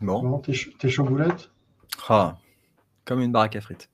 [0.00, 0.20] Bon.
[0.22, 1.50] Bon, tes, ch- tes chauboulette
[2.08, 2.36] Ah,
[3.04, 3.88] comme une baraque à frites.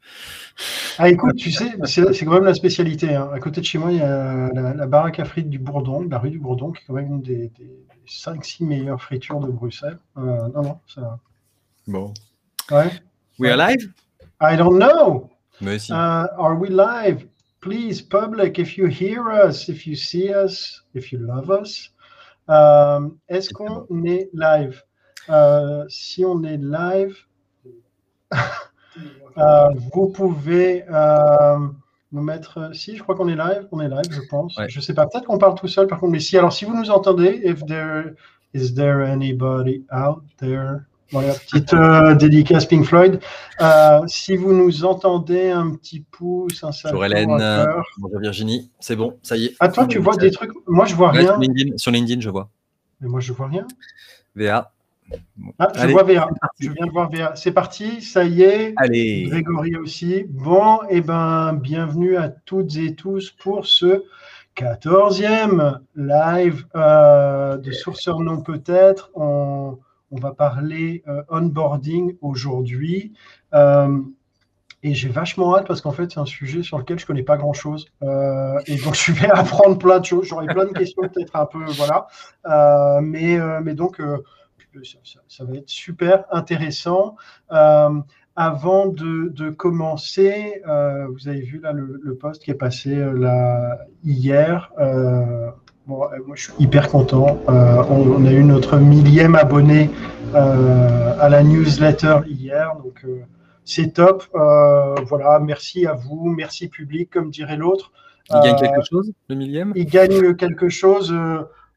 [0.98, 3.14] Ah, écoute, tu sais, c'est quand même la spécialité.
[3.14, 3.30] hein.
[3.32, 6.06] À côté de chez moi, il y a la, la baraque à frites du Bourdon,
[6.08, 9.50] la rue du Bourdon, qui est quand même une des, des 5-6 meilleures fritures de
[9.50, 9.98] Bruxelles.
[10.18, 11.18] Euh, non, non, ça.
[11.86, 12.12] Bon.
[12.70, 12.90] Ouais.
[13.38, 13.92] We are live?
[14.40, 15.30] I don't know.
[15.60, 15.92] Mais si.
[15.92, 17.26] Uh, are we live?
[17.60, 21.90] Please, public, if you hear us, if you see us, if you love us,
[22.46, 24.82] um, est-ce qu'on est live?
[25.30, 27.16] Euh, si on est live,
[29.38, 31.58] euh, vous pouvez euh,
[32.12, 32.70] nous mettre.
[32.74, 33.66] Si, je crois qu'on est live.
[33.72, 34.56] On est live, je pense.
[34.56, 34.68] Ouais.
[34.68, 35.06] Je sais pas.
[35.06, 35.86] Peut-être qu'on parle tout seul.
[35.86, 36.36] Par contre, mais si.
[36.38, 38.14] Alors, si vous nous entendez, if there
[38.52, 40.80] is there anybody out there?
[41.12, 43.20] Voilà, petite euh, dédicace Pink Floyd.
[43.60, 47.28] Euh, si vous nous entendez, un petit pouce, un salto, Bonjour Hélène,
[47.98, 49.54] bonjour Virginie, c'est bon, ça y est.
[49.60, 50.50] Ah, toi, tu vois des trucs.
[50.66, 51.34] Moi, je vois Ouais, rien.
[51.34, 52.48] sur, LinkedIn, sur LinkedIn, je vois.
[53.00, 53.66] Mais moi, je vois rien.
[54.34, 54.72] VA.
[55.36, 55.52] Bon.
[55.58, 56.28] Ah, je vois VA.
[56.58, 57.34] Je viens de voir VA.
[57.36, 58.74] C'est parti, ça y est.
[58.76, 59.24] Allez.
[59.28, 60.24] Grégory aussi.
[60.28, 64.04] Bon, et ben, bienvenue à toutes et tous pour ce
[64.56, 69.10] 14e live euh, de Sourceur Non Peut-être.
[69.14, 69.78] On,
[70.10, 73.12] on va parler euh, onboarding aujourd'hui.
[73.52, 73.98] Euh,
[74.86, 77.38] et j'ai vachement hâte parce qu'en fait, c'est un sujet sur lequel je connais pas
[77.38, 77.86] grand chose.
[78.02, 80.26] et donc, je vais apprendre plein de choses.
[80.26, 82.06] J'aurai plein de questions, peut-être un peu, voilà.
[82.46, 84.18] Euh, mais, euh, mais donc, euh,
[85.28, 87.16] ça, va être super intéressant.
[87.52, 87.90] Euh,
[88.36, 92.96] avant de, de commencer, euh, vous avez vu là le, le post qui est passé
[92.96, 94.72] euh, là, hier.
[95.86, 97.38] Bon, moi, je suis hyper content.
[97.46, 99.90] On, on a eu notre millième abonné
[100.34, 102.74] à la newsletter hier.
[102.82, 103.06] Donc,
[103.64, 104.24] c'est top.
[104.32, 106.30] Voilà, merci à vous.
[106.30, 107.92] Merci public, comme dirait l'autre.
[108.30, 109.72] Il gagne quelque chose, le millième?
[109.74, 111.14] il gagne quelque chose.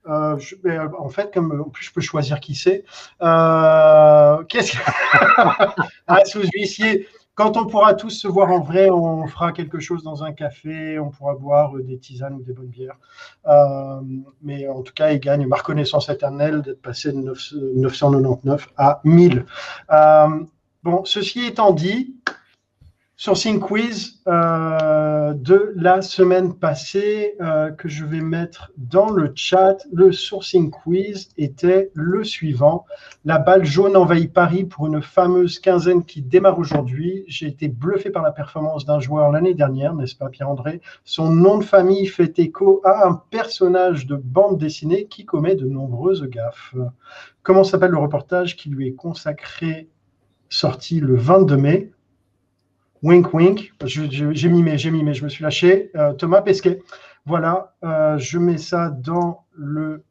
[0.07, 2.83] Euh, euh, en fait, comme en plus je peux choisir qui c'est.
[3.21, 4.77] Euh, Qu'est-ce que
[6.07, 10.23] ah, sous-huissier Quand on pourra tous se voir en vrai, on fera quelque chose dans
[10.23, 12.97] un café, on pourra boire des tisanes ou des bonnes bières.
[14.41, 19.01] Mais en tout cas, il gagne ma reconnaissance éternelle d'être passé de 9 999 à
[19.03, 19.45] 1000.
[19.91, 20.27] Euh,
[20.83, 22.15] bon, ceci étant dit,
[23.19, 29.77] Sourcing quiz euh, de la semaine passée euh, que je vais mettre dans le chat.
[29.91, 32.85] Le sourcing quiz était le suivant.
[33.25, 37.23] La balle jaune envahit Paris pour une fameuse quinzaine qui démarre aujourd'hui.
[37.27, 40.79] J'ai été bluffé par la performance d'un joueur l'année dernière, n'est-ce pas Pierre-André?
[41.03, 45.65] Son nom de famille fait écho à un personnage de bande dessinée qui commet de
[45.65, 46.75] nombreuses gaffes.
[47.41, 49.89] Comment s'appelle le reportage qui lui est consacré,
[50.49, 51.91] sorti le 22 mai?
[53.03, 53.73] Wink, wink.
[53.85, 55.91] J'ai mimé, j'ai mimé, je me suis lâché.
[55.95, 56.81] Euh, Thomas Pesquet.
[57.25, 60.03] Voilà, euh, je mets ça dans le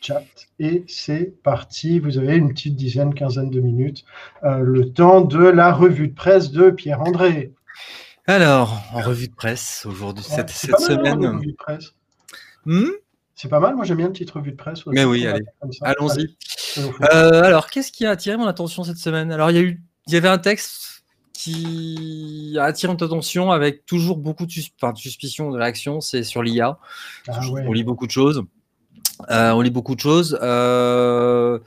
[0.00, 0.24] chat
[0.58, 2.00] et c'est parti.
[2.00, 4.04] Vous avez une petite dizaine, quinzaine de minutes.
[4.42, 7.52] Euh, le temps de la revue de presse de Pierre-André.
[8.26, 11.40] Alors, en revue de presse, aujourd'hui, Ouais, cette, hein, semaine.
[12.64, 12.88] Hmm?
[13.34, 14.86] C'est pas mal, moi j'aime bien une petite revue de presse.
[14.86, 15.44] Mais oui, allez.
[15.82, 16.36] Allons-y.
[17.10, 19.30] Alors, qu'est-ce qui a attiré mon attention cette semaine?
[19.30, 20.93] Alors, il y, a eu, il y avait un texte
[21.34, 26.00] qui a attiré notre attention avec toujours beaucoup de, sus- enfin, de suspicion, de réaction,
[26.00, 26.78] c'est sur l'IA.
[27.28, 27.64] Ah ouais.
[27.66, 28.42] On lit beaucoup de choses.
[29.30, 30.38] Euh, on lit beaucoup de choses.
[30.42, 31.58] Euh,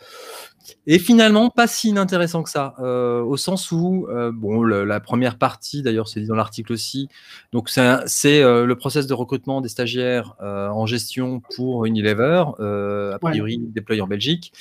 [0.86, 5.00] et finalement, pas si inintéressant que ça, euh, au sens où, euh, bon, le- la
[5.00, 7.08] première partie, d'ailleurs, c'est dit dans l'article aussi,
[7.54, 13.14] donc c'est euh, le process de recrutement des stagiaires euh, en gestion pour Unilever, euh,
[13.16, 14.52] a priori déployé en Belgique,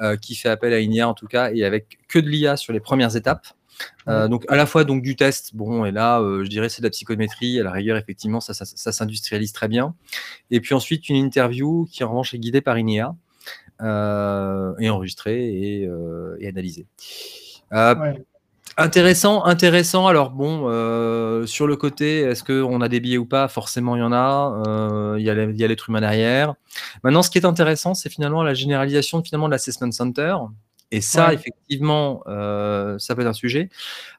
[0.00, 2.56] euh, qui fait appel à une IA en tout cas, et avec que de l'IA
[2.56, 3.46] sur les premières étapes.
[4.08, 6.80] Euh, donc à la fois donc du test, bon et là euh, je dirais c'est
[6.80, 9.94] de la psychométrie à la rigueur effectivement ça, ça, ça s'industrialise très bien.
[10.50, 13.14] Et puis ensuite une interview qui en revanche est guidée par une IA
[13.82, 15.88] euh, et enregistrée et,
[16.40, 16.86] et analysée.
[18.00, 18.24] Ouais.
[18.78, 20.06] Intéressant, intéressant.
[20.06, 20.66] Alors bon,
[21.46, 23.48] sur le côté, est-ce qu'on a des billets ou pas?
[23.48, 25.16] Forcément, il y en a.
[25.18, 26.54] Il y a les- il y a l'être humain derrière.
[27.02, 30.36] Maintenant, ce qui est intéressant, c'est finalement la généralisation finalement de l'assessment center.
[30.92, 31.34] Et ça, Ouais.
[31.34, 33.70] effectivement, euh, ça peut être un sujet.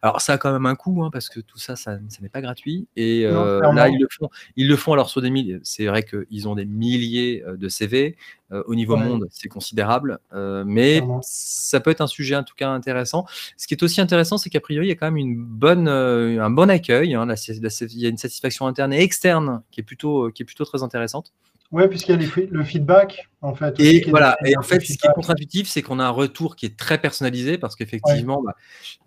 [0.01, 2.27] Alors, ça a quand même un coût, hein, parce que tout ça, ça, ça n'est
[2.29, 2.87] pas gratuit.
[2.97, 4.29] Et euh, là, ils le font.
[4.57, 5.59] Ils le font alors sur des milliers.
[5.63, 8.17] C'est vrai qu'ils ont des milliers euh, de CV.
[8.51, 9.03] Euh, au niveau Ouais.
[9.03, 10.19] monde, c'est considérable.
[10.33, 11.19] Mais Clairement.
[11.23, 13.25] ça peut être un sujet en tout cas intéressant.
[13.57, 15.87] Ce qui est aussi intéressant, c'est qu'a priori, il y a quand même une bonne,
[15.89, 17.13] un bon accueil.
[17.15, 17.25] hein.
[17.27, 20.81] Il y a une satisfaction interne et externe qui est plutôt, qui est plutôt très
[20.83, 21.33] intéressante.
[21.71, 23.77] Oui, puisqu'il y a le feedback, en fait.
[23.79, 26.65] Et voilà, et en fait, ce qui est contre-intuitif, c'est qu'on a un retour qui
[26.65, 28.55] est très personnalisé, parce qu'effectivement, bah,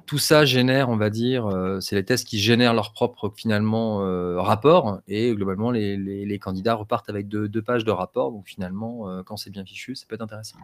[0.05, 4.03] tout ça génère, on va dire, euh, c'est les tests qui génèrent leur propre, finalement,
[4.03, 9.23] euh, rapport, et globalement, les, candidats repartent avec deux, pages de rapport, donc finalement, euh,
[9.23, 10.59] quand c'est bien fichu, ça peut être intéressant.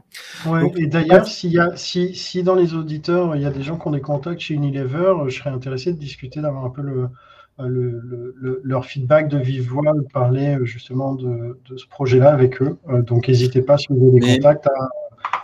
[0.45, 3.93] Ouais, et d'ailleurs, si, si, dans les auditeurs, il y a des gens qui ont
[3.93, 7.09] des contacts chez Unilever, je serais intéressé de discuter, d'avoir un peu le
[7.59, 12.79] le, leur feedback de vive voix, de parler euh, justement de, ce projet-là avec eux.
[12.89, 14.69] Euh, donc, n'hésitez pas, si vous avez des contacts,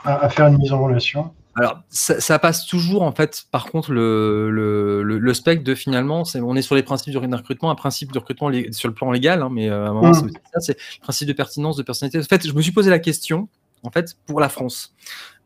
[0.04, 1.32] à, faire une mise en relation.
[1.54, 6.62] Alors, ça, passe toujours, en fait, par contre, le, le, spectre de finalement, on est
[6.62, 9.68] sur les principes de recrutement, un principe de recrutement sur le plan légal, hein, mais
[9.68, 10.30] euh, à un moment, mmh.
[10.60, 12.18] c'est le principe de pertinence, de personnalité.
[12.18, 13.48] En fait, je me suis posé la question,
[13.82, 14.94] en fait, pour la France.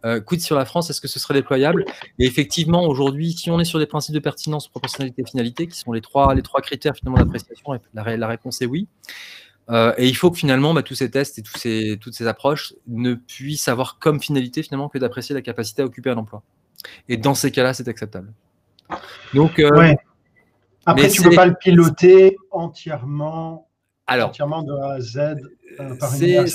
[0.05, 1.85] Euh, quid sur la France, est-ce que ce serait déployable?
[2.19, 5.93] Et effectivement, aujourd'hui, si on est sur des principes de pertinence, proportionnalité, finalité, qui sont
[5.93, 8.89] les trois, les trois critères finalement d'appréciation, la, la, réponse est oui.
[9.69, 12.27] Euh, et il faut que finalement, bah, tous ces tests et tous ces, toutes ces
[12.27, 16.43] approches ne puissent avoir comme finalité finalement que d'apprécier la capacité à occuper un emploi.
[17.09, 18.33] Et dans ces cas-là, c'est acceptable.
[19.35, 19.95] Donc, euh,
[20.85, 23.66] Après, tu ne peux pas le piloter entièrement
[24.07, 25.37] alors, de A à Z.
[25.81, 26.47] Euh,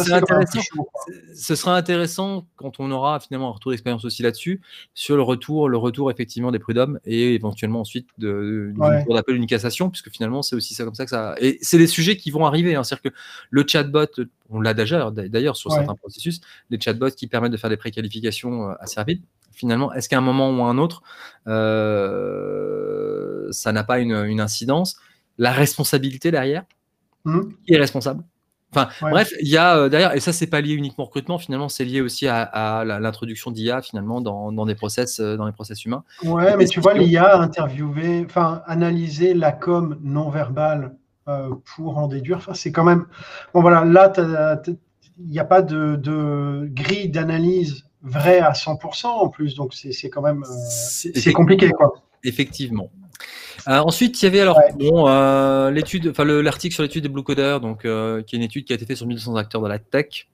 [1.35, 4.61] ce sera intéressant quand on aura finalement un retour d'expérience aussi là-dessus,
[4.93, 9.47] sur le retour, le retour effectivement des prud'hommes et éventuellement ensuite de, de d'appel une
[9.47, 11.35] cassation, puisque finalement c'est aussi ça comme ça que ça.
[11.39, 12.75] Et c'est des sujets qui vont arriver.
[12.75, 12.83] Hein.
[12.83, 13.17] C'est-à-dire que
[13.49, 14.07] le chatbot,
[14.49, 18.69] on l'a déjà d'ailleurs sur certains processus, les chatbots qui permettent de faire des préqualifications
[18.69, 19.21] euh, assez rapides.
[19.51, 21.03] Finalement, est-ce qu'à un moment ou à un autre,
[21.47, 24.97] euh, ça n'a pas une, une incidence?
[25.37, 26.63] La responsabilité derrière,
[27.25, 27.41] Mmh.
[27.67, 28.23] Qui est responsable
[28.73, 31.37] Enfin, bref, il y a euh, d'ailleurs, et ça, c'est pas lié uniquement au recrutement,
[31.37, 35.51] finalement, c'est lié aussi à, l'introduction d'IA, finalement, dans, dans, des process, euh, dans les
[35.51, 36.03] process humains.
[36.23, 40.95] Ouais, mais tu vois, l'IA interviewer, enfin, analyser la com non verbale
[41.27, 43.05] euh, pour en déduire, enfin, c'est quand même.
[43.53, 44.13] Bon, voilà, là,
[45.17, 50.09] il n'y a pas de, de grille d'analyse vraie à 100% en plus, donc c'est
[50.09, 50.45] quand même.
[50.45, 51.93] c'est compliqué, quoi.
[52.23, 52.89] Effectivement.
[53.67, 57.23] Euh, ensuite, il y avait alors bon, euh, l'étude, enfin l'article sur l'étude des Blue
[57.23, 59.67] Coders, donc euh, qui est une étude qui a été faite sur 1200 acteurs de
[59.67, 60.27] la tech,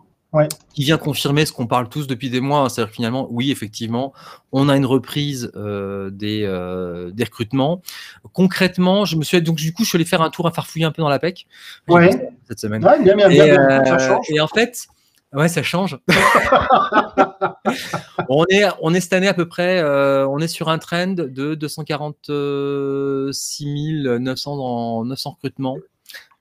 [0.74, 4.14] qui vient confirmer ce qu'on parle tous depuis des mois, c'est-à-dire finalement, oui, effectivement,
[4.52, 7.82] on a une reprise des, des recrutements.
[8.34, 10.86] Concrètement, je me suis donc du coup, je suis allé faire un tour à farfouiller
[10.86, 11.48] un peu dans la PEC
[12.48, 12.82] cette semaine.
[12.82, 14.88] bien, bien, bien, et en fait,
[15.34, 16.00] Ouais, ça change.
[18.30, 21.08] on, est, on est cette année à peu près, euh, on est sur un trend
[21.08, 23.66] de 246
[24.20, 25.78] 900, en, 900 recrutements,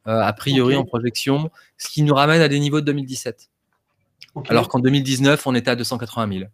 [0.06, 3.50] euh, a priori en projection, ce qui nous ramène à des niveaux de 2017.
[4.48, 6.50] Alors qu'en 2019, on était à 280 000.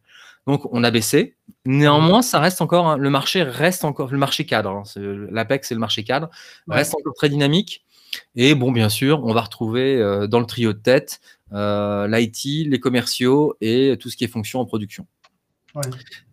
[0.46, 1.36] Donc, on a baissé.
[1.66, 4.82] Néanmoins, ça reste encore, le marché reste encore, le marché cadre, hein,
[5.30, 6.30] l'APEC, c'est le marché cadre,
[6.66, 7.84] reste encore très dynamique.
[8.34, 11.20] Et bon, bien sûr, on va retrouver euh, dans le trio de tête
[11.52, 15.06] euh, l'IT, les commerciaux et tout ce qui est fonction en production.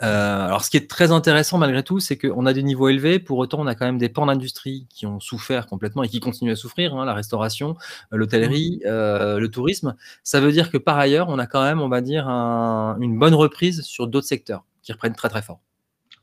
[0.04, 3.20] Euh, alors, ce qui est très intéressant malgré tout, c'est qu'on a des niveaux élevés.
[3.20, 6.20] Pour autant, on a quand même des pans d'industrie qui ont souffert complètement et qui
[6.20, 6.94] continuent à souffrir.
[6.94, 7.78] Hein, la restauration,
[8.12, 9.96] l'hôtellerie, le tourisme.
[10.24, 13.34] Ça veut dire que par ailleurs, on a quand même, on va dire, une bonne
[13.34, 15.62] reprise sur d'autres secteurs qui reprennent très très fort.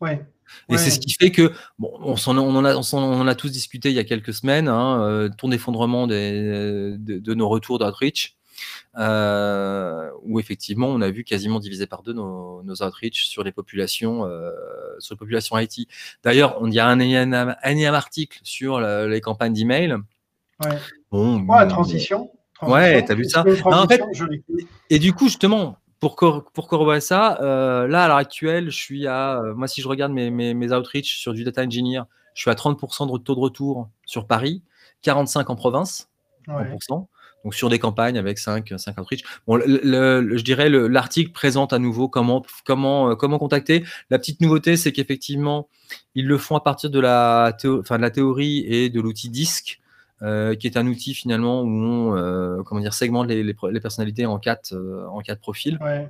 [0.03, 0.23] Ouais.
[0.69, 3.51] Et c'est ce qui fait que, bon, on, en, on, en a, on, a, tous
[3.51, 8.37] discuté il y a quelques semaines, hein, euh, ton effondrement des, de, nos retours d'outreach,
[8.99, 13.53] euh, où effectivement on a vu quasiment diviser par deux nos, nos outreach sur les
[13.53, 14.51] populations, euh,
[14.99, 15.89] sur les populations IT.
[16.25, 19.97] D'ailleurs, il y a un énième article sur les campagnes d'email.
[20.65, 20.79] Ouais.
[21.11, 22.31] Bon, ouais, transition.
[22.55, 22.75] transition.
[22.75, 23.45] Ouais, t'as vu ça.
[23.65, 24.03] en fait,
[24.91, 26.17] et du coup, justement, pour,
[26.53, 29.41] pour corroborer ça, euh, là, à l'heure actuelle, je suis à.
[29.41, 32.03] Euh, moi, si je regarde mes, mes, mes, outreach sur du data engineer,
[32.35, 34.63] je suis à 30% de taux de retour sur Paris,
[35.05, 36.11] 45% en province,
[37.47, 39.23] donc sur des campagnes avec 5, 5 outreach.
[39.47, 43.85] Bon, je dirais l'article présente à nouveau comment, comment, euh, comment contacter.
[44.11, 45.69] La petite nouveauté, c'est qu'effectivement,
[46.15, 49.81] ils le font à partir de la, de la théorie et de l'outil DISC.
[50.23, 54.25] Euh, qui est un outil finalement où on euh, comment dire, segmente les, les, personnalités
[54.25, 55.79] en quatre, euh, en quatre profils.
[55.83, 56.09] Ouais.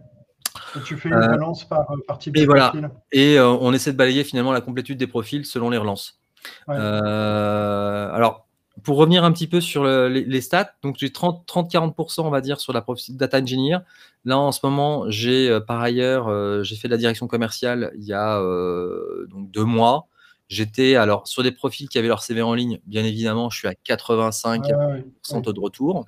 [0.76, 2.72] Et tu fais une relance par, par type et voilà.
[3.10, 6.20] Et on essaie de balayer finalement la complétude des profils selon les relances.
[6.68, 8.46] alors,
[8.84, 12.72] pour revenir un petit peu sur les, stats, donc j'ai 30-40% on va dire sur
[12.72, 13.78] la data engineer.
[14.24, 18.12] Là en ce moment, j'ai par ailleurs, j'ai fait de la direction commerciale il y
[18.12, 18.38] a
[19.28, 20.06] donc deux mois.
[20.48, 23.68] J'étais alors sur des profils qui avaient leur CV en ligne, bien évidemment, je suis
[23.68, 26.06] à 85% taux de retour.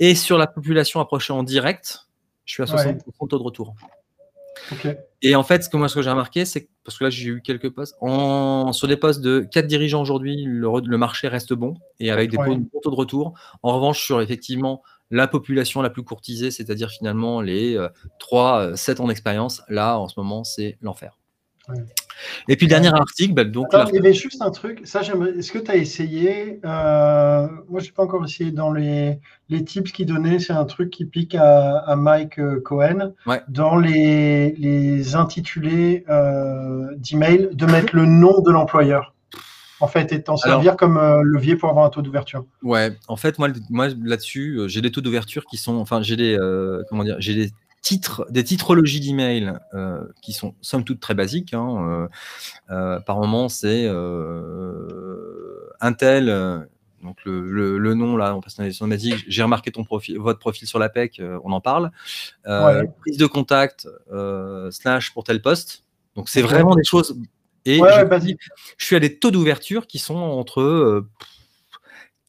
[0.00, 2.06] Et sur la population approchée en direct,
[2.44, 3.74] je suis à 60% taux de retour.
[5.22, 7.10] Et en fait, ce que moi, ce que j'ai remarqué, c'est que, parce que là,
[7.10, 11.54] j'ai eu quelques postes, en, sur des postes de 4 dirigeants aujourd'hui, le, marché reste
[11.54, 13.32] bon et avec des taux de retour.
[13.62, 17.78] En revanche, sur effectivement la population la plus courtisée, c'est-à-dire finalement les
[18.20, 21.18] 3-7 ans d'expérience, là, en ce moment, c'est l'enfer.
[22.48, 23.68] Et puis, dernier article, bah, donc.
[23.72, 24.82] il y avait juste un truc.
[24.84, 29.18] Ça, Est-ce que tu as essayé euh, Moi, je n'ai pas encore essayé dans les,
[29.48, 30.38] les tips qu'il donnait.
[30.38, 33.14] C'est un truc qui pique à, Mike euh, Cohen.
[33.48, 39.14] Dans les, les intitulés euh, d'email, de mettre le nom de l'employeur.
[39.80, 42.44] En fait, et t'en servir comme levier pour avoir un taux d'ouverture.
[42.62, 45.74] Ouais, en fait, moi, moi là-dessus, j'ai des taux d'ouverture qui sont.
[45.76, 46.38] Enfin, j'ai des.
[46.88, 47.50] comment dire J'ai des
[47.84, 51.52] titres, des titrologies d'email euh, qui sont somme toute très basiques.
[51.52, 52.08] Hein, euh,
[52.70, 53.86] euh, par moment, c'est
[55.80, 56.66] Intel,
[57.02, 59.24] donc le, nom là en personnalisation magique.
[59.28, 61.90] J'ai remarqué ton profil, votre profil sur la PEC, on en parle.
[62.44, 63.86] Prise de contact
[64.70, 65.84] slash pour tel poste.
[66.16, 67.20] Donc c'est vraiment des choses.
[67.66, 68.34] Et je,
[68.76, 71.06] je, suis à des taux d'ouverture qui sont entre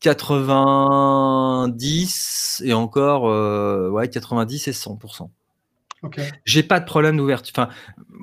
[0.01, 3.23] 90 et encore
[3.93, 5.29] ouais 90 et 100%.
[6.45, 7.53] J'ai pas de problème d'ouverture.
[7.55, 7.69] Enfin,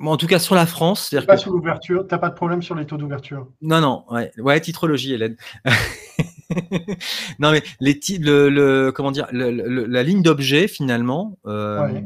[0.01, 1.13] en tout cas sur la France.
[1.27, 3.47] Pas sur l'ouverture, t'as pas de problème sur les taux d'ouverture.
[3.61, 5.35] Non, non, ouais, ouais titrologie, Hélène.
[7.39, 12.01] non, mais les le, le, comment dire, la ligne d'objet finalement, euh,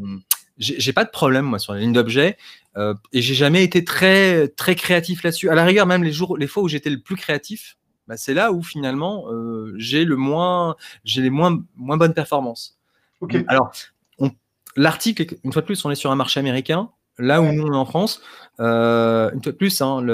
[0.57, 2.37] j'ai pas de problème moi sur la ligne d'objet
[2.77, 5.49] euh, et j'ai jamais été très très créatif là-dessus.
[5.49, 8.33] À la rigueur, même les jours, les fois où j'étais le plus créatif, bah, c'est
[8.33, 12.77] là où finalement euh, j'ai le moins, j'ai les moins moins bonnes performances.
[13.19, 13.35] Ok.
[13.47, 13.71] Alors
[14.77, 16.89] l'article, une fois de plus, on est sur un marché américain.
[17.19, 18.21] Là où nous, on est en France,
[18.59, 20.05] euh, une fois de plus, hein,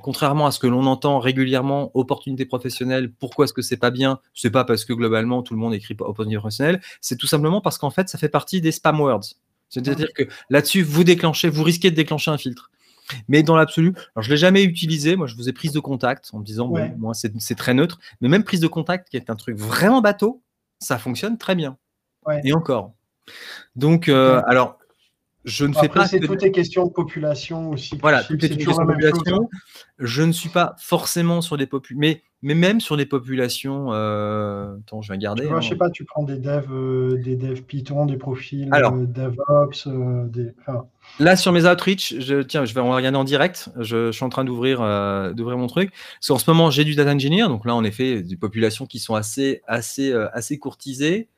[0.00, 4.20] contrairement à ce que l'on entend régulièrement, opportunité professionnelle, pourquoi est-ce que c'est pas bien?
[4.32, 7.78] C'est pas parce que globalement tout le monde écrit opportunité professionnelle, c'est tout simplement parce
[7.78, 9.34] qu'en fait, ça fait partie des spam words.
[9.68, 12.70] C'est-à-dire que là-dessus, vous déclenchez, vous risquez de déclencher un filtre.
[13.28, 15.16] Mais dans l'absolu, alors je ne l'ai jamais utilisé.
[15.16, 17.98] Moi, je vous ai prise de contact en me disant, bon, moi, c'est très neutre.
[18.20, 20.42] Mais même prise de contact, qui est un truc vraiment bateau,
[20.78, 21.76] ça fonctionne très bien.
[22.44, 22.92] Et encore.
[23.74, 24.78] Donc, euh, alors,
[25.44, 26.06] je ne fais pas.
[26.06, 27.96] C'est toutes les questions de population aussi.
[28.00, 29.42] Voilà, toutes les questions de population.
[29.42, 29.58] Hein.
[29.98, 33.92] Je ne suis pas forcément sur des populations, mais, mais même sur des populations.
[33.92, 34.76] Euh...
[34.78, 35.46] Attends, je vais garder.
[35.48, 38.94] Je ne sais pas, tu prends des devs, euh, des devs Python, des profils alors,
[38.94, 39.88] euh, DevOps.
[40.30, 40.52] Des...
[41.20, 43.68] Là, sur mes outreach, je, tiens, je vais en regarder en direct.
[43.78, 44.78] Je, suis en train d'ouvrir
[45.32, 45.92] d'ouvrir mon truc.
[45.92, 47.46] Parce qu'en ce moment, j'ai du data engineer.
[47.46, 51.28] Donc là, en effet, des populations qui sont assez, assez, assez courtisées.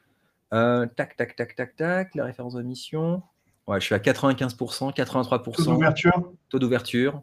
[0.55, 2.15] Euh, tac, tac, tac, tac, tac.
[2.15, 3.23] La référence de mission.
[3.67, 5.53] Ouais, je suis à 95%, 83%.
[5.53, 6.33] Taux d'ouverture.
[6.49, 7.23] Taux d'ouverture.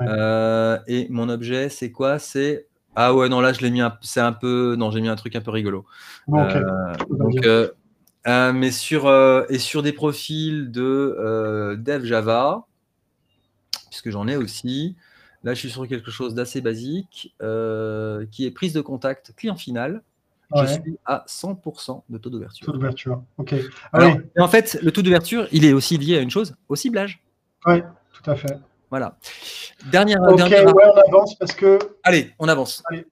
[0.00, 2.18] Euh, et mon objet, c'est quoi?
[2.18, 3.80] C'est ah ouais, non, là, je l'ai mis.
[4.00, 4.74] C'est un peu.
[4.76, 5.86] Non, j'ai mis un truc un peu rigolo.
[6.30, 7.46] Euh, donc,
[8.54, 9.10] mais sur
[9.48, 12.66] et sur des profils de Dev Java,
[13.90, 14.96] puisque j'en ai aussi.
[15.44, 17.34] Là, je suis sur quelque chose d'assez basique,
[18.30, 20.02] qui est prise de contact client final
[20.54, 22.66] je suis à 100% de taux d'ouverture.
[22.66, 23.54] Taux d'ouverture, ok.
[24.38, 27.22] en fait, le taux d'ouverture, il est aussi lié à une chose, au ciblage.
[27.66, 27.82] Oui,
[28.12, 28.58] tout à fait.
[28.90, 29.16] Voilà.
[29.90, 30.20] Dernière.
[30.22, 30.66] Ok, dernière...
[30.74, 31.78] Ouais, on avance parce que.
[32.02, 32.82] Allez, on avance.
[32.90, 33.06] Allez,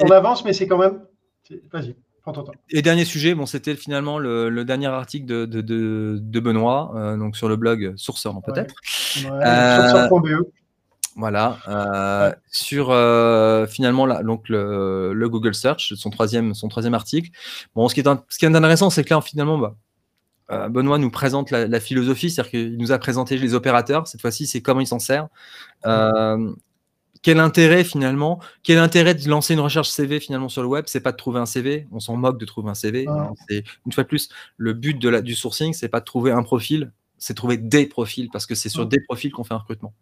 [0.00, 1.04] on avance, mais c'est quand même.
[1.72, 1.94] Vas-y.
[2.22, 2.52] Prends ton temps.
[2.70, 5.60] Et dernier sujet, bon, c'était finalement le, dernier article de, de,
[6.20, 8.74] de, Benoît, euh, donc sur le blog Sourceur peut-être.
[9.24, 10.08] Ouais, euh,
[11.16, 11.58] voilà.
[11.68, 17.30] Euh, sur euh, finalement donc le, Google Search, son troisième, son troisième article.
[17.74, 19.76] Bon, ce qui est, ce qui est intéressant, c'est que là, finalement, bah,
[20.50, 24.06] euh, Benoît nous présente la, philosophie, c'est-à-dire qu'il nous a présenté les opérateurs.
[24.06, 25.28] Cette fois-ci, c'est comment il s'en sert.
[27.22, 30.84] quel intérêt finalement Quel intérêt de lancer une recherche CV finalement sur le web?
[30.88, 31.86] C'est pas de trouver un CV.
[31.92, 33.06] On s'en moque de trouver un CV.
[33.48, 36.32] C'est une fois de plus le but de la, du sourcing, c'est pas de trouver
[36.32, 39.54] un profil, c'est de trouver des profils parce que c'est sur des profils qu'on fait
[39.54, 39.92] un recrutement.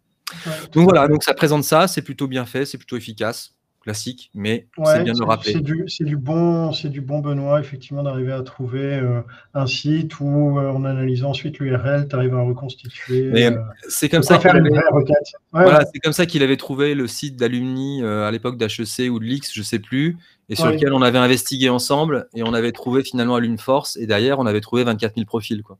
[0.73, 4.67] Donc voilà, donc ça présente ça, c'est plutôt bien fait, c'est plutôt efficace, classique, mais
[4.85, 5.53] c'est bien de le rappeler.
[5.87, 9.21] C'est du, bon, c'est du bon Benoît, effectivement, d'arriver à trouver euh,
[9.53, 13.31] un site où, euh, en analysant ensuite l'URL, tu arrives à reconstituer.
[13.33, 13.57] Euh,
[13.89, 14.69] c'est comme, ça qu'il avait...
[15.51, 19.25] voilà, c'est comme ça qu'il avait trouvé le site d'Alumni à l'époque d'HEC ou de
[19.25, 20.17] l'X, je sais plus,
[20.49, 24.39] et sur lequel on avait investigué ensemble et on avait trouvé finalement Force et derrière
[24.39, 25.63] on avait trouvé 24 000 profils.
[25.63, 25.77] Quoi.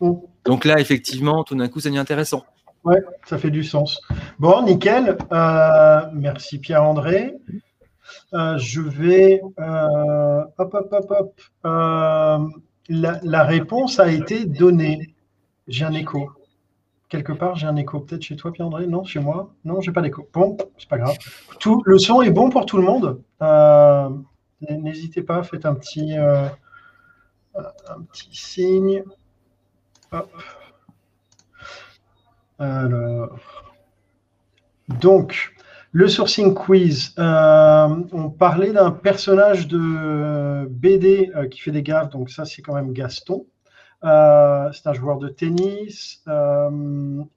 [0.00, 0.12] Mm.
[0.44, 2.44] Donc là, effectivement, tout d'un coup, c'est intéressant.
[2.84, 2.96] Oui,
[3.26, 4.00] ça fait du sens.
[4.38, 5.16] Bon, nickel.
[5.32, 7.34] Euh, merci Pierre-André.
[8.32, 9.42] Euh, je vais.
[9.58, 11.10] Euh, hop, hop, hop,
[11.64, 12.52] hop.
[12.88, 15.14] La, réponse a été donnée.
[15.68, 16.30] J'ai un écho.
[17.08, 18.00] Quelque part, j'ai un écho.
[18.00, 18.86] Peut-être chez toi, Pierre-André?
[18.86, 19.52] Non, chez moi?
[19.64, 20.28] Non, j'ai pas d'écho.
[20.32, 21.16] Bon, c'est pas grave.
[21.58, 23.22] Tout, le son est bon pour tout le monde.
[24.60, 26.50] N'hésitez pas, faites un petit, un
[28.10, 29.02] petit signe.
[30.12, 30.30] Hop.
[32.60, 33.38] Alors,
[35.00, 35.54] donc,
[35.92, 37.14] Le sourcing quiz.
[37.18, 42.62] Euh, on parlait d'un personnage de BD euh, qui fait des gaffes, donc ça c'est
[42.62, 43.44] quand même Gaston.
[44.04, 46.22] Euh, c'est un joueur de tennis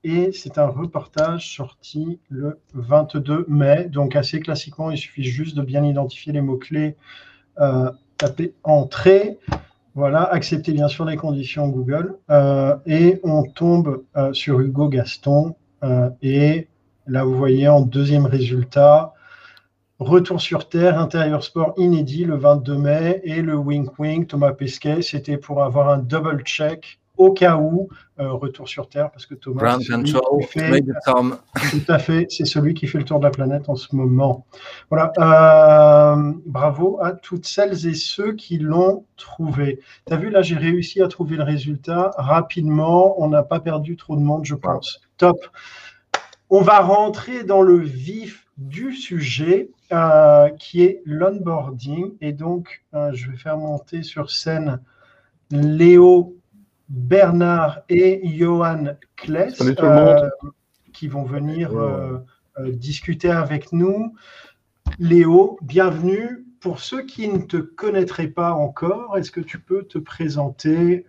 [0.03, 3.85] et c'est un reportage sorti le 22 mai.
[3.85, 6.95] Donc assez classiquement, il suffit juste de bien identifier les mots-clés,
[8.17, 9.39] taper entrée.
[9.95, 12.15] Voilà, accepter bien sûr les conditions Google
[12.85, 15.55] et on tombe sur Hugo Gaston
[16.21, 16.67] et
[17.05, 19.13] Là, vous voyez en deuxième résultat,
[19.99, 25.01] Retour sur Terre, intérieur sport inédit le 22 mai et le Wink Wink, Thomas Pesquet,
[25.01, 27.89] c'était pour avoir un double check au cas où,
[28.19, 29.77] euh, retour sur Terre, parce que Thomas,
[30.41, 30.81] fait,
[31.71, 34.45] tout à fait, c'est celui qui fait le tour de la planète en ce moment.
[34.89, 39.79] Voilà, euh, bravo à toutes celles et ceux qui l'ont trouvé.
[40.07, 43.95] Tu as vu, là, j'ai réussi à trouver le résultat rapidement, on n'a pas perdu
[43.95, 45.01] trop de monde, je pense.
[45.17, 45.37] Top.
[46.49, 52.13] On va rentrer dans le vif du sujet euh, qui est l'onboarding.
[52.21, 54.79] Et donc, je vais faire monter sur scène
[55.49, 56.35] Léo,
[56.89, 60.29] Bernard et Johan Kless euh,
[60.93, 61.71] qui vont venir
[62.59, 64.13] discuter avec nous.
[64.99, 66.45] Léo, bienvenue.
[66.59, 71.05] Pour ceux qui ne te connaîtraient pas encore, est-ce que tu peux te présenter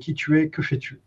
[0.00, 1.00] qui tu es, que fais-tu?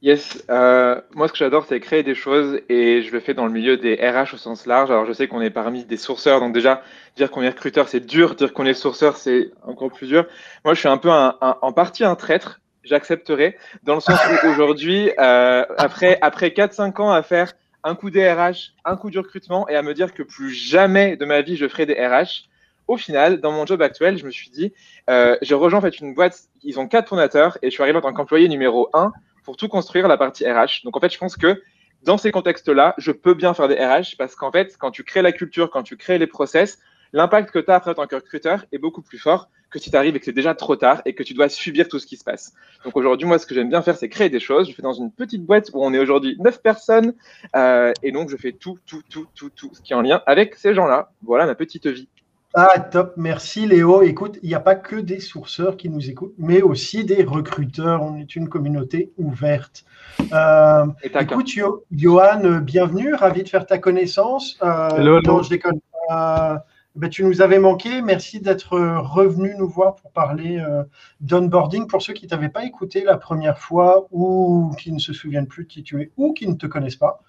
[0.00, 3.46] Yes, euh, moi ce que j'adore c'est créer des choses et je le fais dans
[3.46, 4.92] le milieu des RH au sens large.
[4.92, 6.82] Alors je sais qu'on est parmi des sourceurs, donc déjà
[7.16, 10.26] dire qu'on est recruteur c'est dur, dire qu'on est sourceur c'est encore plus dur.
[10.64, 14.46] Moi je suis un peu un, en partie un traître, j'accepterai, dans le sens où
[14.48, 19.18] aujourd'hui, euh, après, après 4-5 ans à faire un coup des RH, un coup du
[19.18, 22.48] recrutement et à me dire que plus jamais de ma vie je ferai des RH,
[22.86, 24.72] au final, dans mon job actuel, je me suis dit,
[25.10, 27.98] euh, j'ai rejoint en fait une boîte, ils ont quatre fondateurs et je suis arrivé
[27.98, 29.12] en tant qu'employé numéro 1
[29.48, 30.84] pour tout construire la partie RH.
[30.84, 31.62] Donc en fait, je pense que
[32.02, 35.22] dans ces contextes-là, je peux bien faire des RH parce qu'en fait, quand tu crées
[35.22, 36.78] la culture, quand tu crées les process,
[37.14, 39.90] l'impact que tu as après en tant que recruteur est beaucoup plus fort que si
[39.90, 42.06] tu arrives et que c'est déjà trop tard et que tu dois subir tout ce
[42.06, 42.52] qui se passe.
[42.84, 44.68] Donc aujourd'hui, moi, ce que j'aime bien faire, c'est créer des choses.
[44.68, 47.14] Je fais dans une petite boîte où on est aujourd'hui neuf personnes
[47.56, 50.22] euh, et donc je fais tout, tout, tout, tout, tout ce qui est en lien
[50.26, 51.10] avec ces gens-là.
[51.22, 52.06] Voilà ma petite vie.
[52.54, 54.00] Ah, top, merci Léo.
[54.00, 58.02] Écoute, il n'y a pas que des sourceurs qui nous écoutent, mais aussi des recruteurs.
[58.02, 59.84] On est une communauté ouverte.
[60.32, 61.50] Euh, écoute,
[61.92, 64.58] Johan, bienvenue, ravi de faire ta connaissance.
[64.62, 65.78] Euh, non, je déconne.
[66.10, 66.56] Euh,
[66.96, 68.00] ben, tu nous avais manqué.
[68.00, 70.84] Merci d'être revenu nous voir pour parler euh,
[71.20, 71.86] d'onboarding.
[71.86, 75.48] Pour ceux qui ne t'avaient pas écouté la première fois ou qui ne se souviennent
[75.48, 77.20] plus de qui tu es ou qui ne te connaissent pas,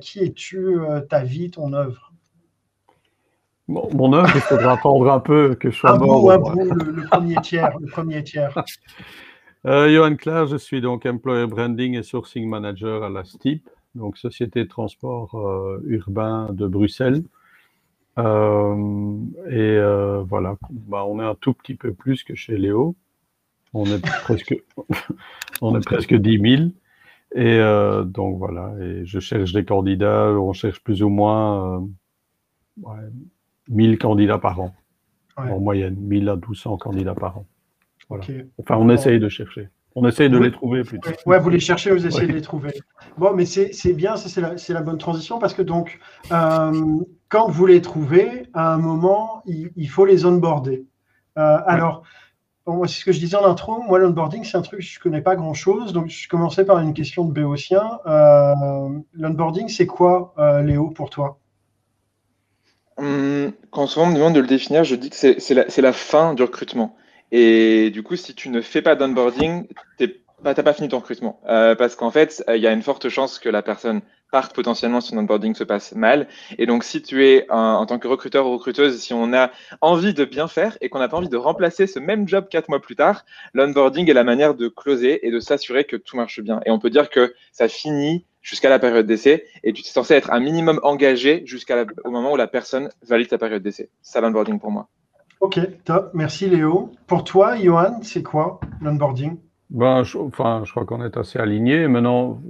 [0.00, 0.78] qui es-tu,
[1.10, 2.11] ta vie, ton œuvre?
[3.72, 6.30] Mon œuvre, il faudra attendre un peu que je sois mort.
[6.30, 7.78] le, premier tiers.
[7.78, 8.54] Le premier tiers.
[9.64, 14.18] Euh, Johan Claire, je suis donc Employer Branding et Sourcing Manager à la STIP, donc
[14.18, 17.22] Société de Transport euh, Urbain de Bruxelles.
[18.18, 19.16] Euh,
[19.48, 19.78] et
[20.24, 22.96] voilà, bah, on est un tout petit peu plus que chez Léo.
[23.72, 24.56] On est presque,
[25.62, 26.70] on est presque 10 000.
[27.36, 27.60] Et
[28.04, 31.86] donc voilà, et je cherche des candidats, on cherche plus ou moins
[33.68, 34.74] 1000 candidats par an,
[35.36, 37.46] en moyenne, 1000 à 1200 candidats par an.
[38.58, 39.68] Enfin, on essaye de chercher.
[39.94, 41.10] On essaye de les trouver plutôt.
[41.26, 42.72] Ouais, vous les cherchez, vous essayez de les trouver.
[43.18, 45.98] Bon, mais c'est bien, c'est la, la, bonne transition parce que donc,
[46.30, 46.98] euh,
[47.28, 50.86] quand vous les trouvez, à un moment, il, faut les onboarder.
[51.38, 52.04] Euh, alors,
[52.66, 53.82] c'est ce que je disais en intro.
[53.82, 55.92] Moi, l'onboarding, c'est un truc que je ne connais pas grand-chose.
[55.92, 57.98] Donc, je commençais par une question de béotien.
[58.06, 61.38] Euh, l'onboarding, c'est quoi, Léo, pour toi?
[62.98, 66.34] Hum, quand souvent on me demande de le définir, je dis que c'est la, fin
[66.34, 66.96] du recrutement.
[67.30, 69.66] Et du coup, si tu ne fais pas d'onboarding,
[69.98, 71.40] tu n'as pas fini ton recrutement.
[71.48, 74.02] Euh, parce qu'en fait, il y a une forte chance que la personne
[74.32, 76.26] parte potentiellement si son onboarding se passe mal.
[76.58, 79.50] Et donc, si tu es en tant que recruteur ou recruteuse, si on a
[79.80, 82.68] envie de bien faire et qu'on n'a pas envie de remplacer ce même job quatre
[82.68, 83.24] mois plus tard,
[83.54, 86.60] l'onboarding est la manière de closer et de s'assurer que tout marche bien.
[86.66, 90.14] Et on peut dire que ça finit jusqu'à la période d'essai et tu es censé
[90.14, 91.74] être un minimum engagé jusqu'au
[92.10, 93.88] moment où la personne valide ta période d'essai.
[94.02, 94.88] C'est l'onboarding pour moi.
[95.40, 96.10] Ok, top.
[96.14, 96.92] Merci Léo.
[97.06, 99.38] Pour toi, Johan, c'est quoi l'onboarding?
[99.70, 101.88] Ben, je, enfin, je crois qu'on est assez alignés.
[101.88, 102.40] Maintenant,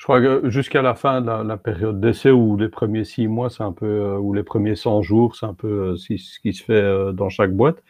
[0.00, 3.50] je crois que jusqu'à la fin de la, période d'essai ou les premiers six mois,
[3.50, 6.54] c'est un peu, euh, ou les premiers 100 jours, c'est un peu euh, ce qui
[6.54, 7.82] se fait euh, dans chaque boîte.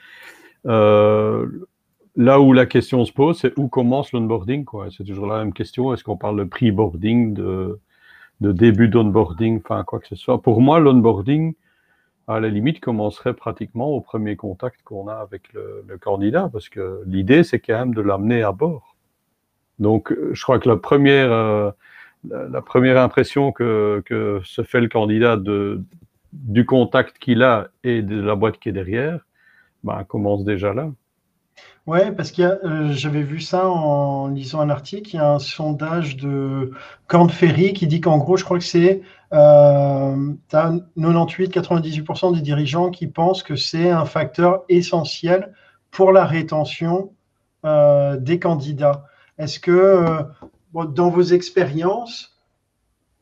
[2.17, 4.65] Là où la question se pose, c'est où commence l'onboarding.
[4.97, 5.95] C'est toujours la même question.
[5.95, 7.79] Est-ce qu'on parle de pre-boarding, de,
[8.41, 10.43] de, début d'onboarding, enfin quoi que ce soit?
[10.43, 11.55] Pour moi, l'onboarding,
[12.27, 17.03] à la limite, commencerait pratiquement au premier contact qu'on a avec le, candidat, parce que
[17.07, 18.97] l'idée, c'est quand même de l'amener à bord.
[19.79, 21.71] Donc, je crois que la première, euh,
[22.29, 24.03] la, première impression que,
[24.45, 25.39] se fait le candidat
[26.33, 29.27] du contact qu'il a et de la boîte qui est derrière,
[29.85, 30.91] ben, commence déjà là.
[31.87, 35.11] Oui, parce que euh, j'avais vu ça en lisant un article.
[35.13, 36.73] Il y a un sondage de
[37.07, 43.07] Corn Ferry qui dit qu'en gros, je crois que c'est euh, 98-98% des dirigeants qui
[43.07, 45.53] pensent que c'est un facteur essentiel
[45.91, 47.13] pour la rétention
[47.65, 49.05] euh, des candidats.
[49.39, 50.23] Est-ce que euh,
[50.73, 52.30] dans vos expériences,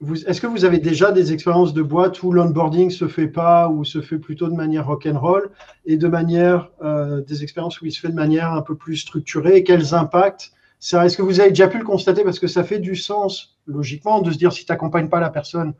[0.00, 3.84] est-ce que vous avez déjà des expériences de boîte où l'onboarding se fait pas ou
[3.84, 5.50] se fait plutôt de manière rock'n'roll
[5.86, 8.96] et de manière euh, des expériences où il se fait de manière un peu plus
[8.96, 9.64] structurée?
[9.64, 10.52] Quels impacts?
[10.80, 12.22] Est-ce que vous avez déjà pu le constater?
[12.22, 15.30] Parce que ça fait du sens logiquement de se dire si tu n'accompagnes pas la
[15.30, 15.74] personne,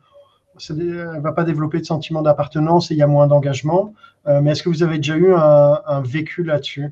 [0.69, 3.93] elle ne va pas développer de sentiment d'appartenance et il y a moins d'engagement.
[4.27, 6.91] Euh, mais est-ce que vous avez déjà eu un, un vécu là-dessus,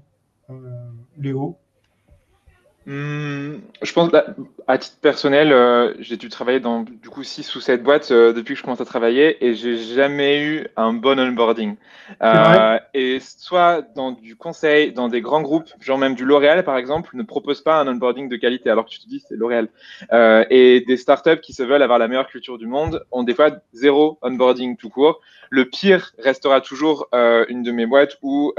[0.50, 0.54] euh,
[1.18, 1.58] Léo?
[2.90, 4.28] Hmm, je pense, bah,
[4.66, 8.32] à titre personnel, euh, j'ai dû travailler dans du coup 6 ou 7 boîtes euh,
[8.32, 11.76] depuis que je commence à travailler et j'ai jamais eu un bon onboarding.
[12.24, 16.78] Euh, et soit dans du conseil, dans des grands groupes, genre même du L'Oréal par
[16.78, 19.68] exemple, ne propose pas un onboarding de qualité alors que tu te dis c'est L'Oréal.
[20.50, 23.52] et des startups qui se veulent avoir la meilleure culture du monde ont des fois
[23.74, 25.20] zéro onboarding tout court.
[25.50, 28.54] Le pire restera toujours une de mes boîtes où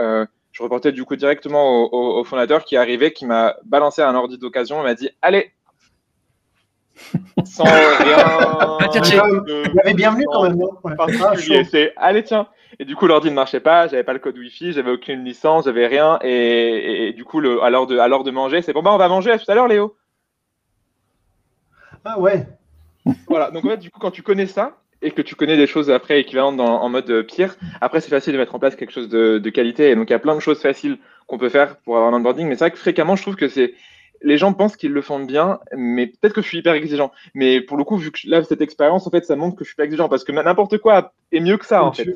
[0.59, 4.39] je reportais du coup directement au, fondateur qui est arrivé, qui m'a balancé un ordi
[4.39, 5.53] d'occasion, il m'a dit Allez
[7.45, 7.79] Sans rien.
[8.93, 10.59] Il avait bienvenu quand même.
[11.71, 12.49] C'est Allez, tiens
[12.81, 15.67] Et du coup, l'ordi ne marchait pas, j'avais pas le code Wi-Fi, j'avais aucune licence,
[15.67, 16.19] j'avais rien.
[16.25, 19.31] Et, du coup, le, à l'heure de, de manger, c'est bon, bah, on va manger
[19.31, 19.97] à tout à l'heure, Léo.
[22.05, 22.49] Ah ouais.
[23.29, 25.67] Voilà, donc en fait, du coup, quand tu connais ça, et que tu connais des
[25.67, 28.93] choses après équivalentes en mode euh, pire, après c'est facile de mettre en place quelque
[28.93, 29.91] chose de, de qualité.
[29.91, 32.17] Et donc il y a plein de choses faciles qu'on peut faire pour avoir un
[32.17, 32.49] onboarding.
[32.49, 33.75] Mais c'est vrai que fréquemment, je trouve que c'est
[34.23, 37.13] les gens pensent qu'ils le font bien, mais peut-être que je suis hyper exigeant.
[37.35, 39.69] Mais pour le coup, vu que là, cette expérience, en fait, ça montre que je
[39.69, 42.09] suis pas exigeant parce que n'importe quoi est mieux que ça, en fait.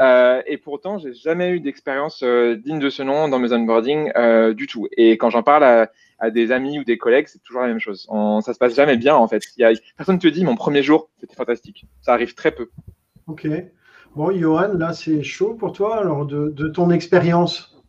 [0.00, 4.10] Euh, et pourtant, j'ai jamais eu d'expérience euh, digne de ce nom dans mes onboarding
[4.16, 4.88] euh, du tout.
[4.96, 7.80] Et quand j'en parle à, à, des amis ou des collègues, c'est toujours la même
[7.80, 8.06] chose.
[8.08, 9.42] On, ça se passe jamais bien, en fait.
[9.56, 11.86] Il y a, personne ne te dit, mon premier jour, c'était fantastique.
[12.00, 12.70] Ça arrive très peu.
[13.26, 13.48] Ok.
[14.16, 16.00] Bon, Johan, là, c'est chaud pour toi.
[16.00, 17.79] Alors, de, de ton expérience?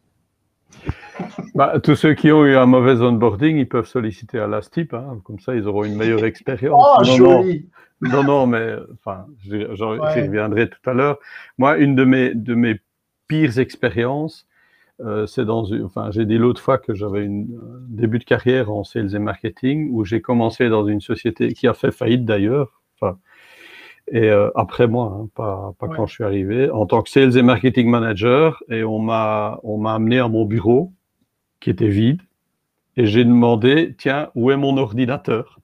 [1.55, 5.19] Bah, tous ceux qui ont eu un mauvais onboarding, ils peuvent solliciter à l'ASTIP, hein,
[5.23, 6.81] comme ça ils auront une meilleure expérience.
[6.83, 7.43] Oh, non,
[8.01, 11.19] non, non, mais enfin, j'y reviendrai tout à l'heure.
[11.57, 12.79] Moi, une de mes, de mes
[13.27, 14.47] pires expériences,
[15.01, 17.45] euh, c'est dans une, enfin, j'ai dit l'autre fois que j'avais un
[17.87, 21.73] début de carrière en sales et marketing où j'ai commencé dans une société qui a
[21.73, 22.81] fait faillite d'ailleurs.
[22.99, 23.17] Enfin,
[24.11, 27.37] et euh, après moi, hein, pas, pas quand je suis arrivé, en tant que sales
[27.37, 30.91] et marketing manager, et on m'a on m'a amené à mon bureau
[31.61, 32.21] qui était vide,
[32.97, 35.59] et j'ai demandé tiens où est mon ordinateur?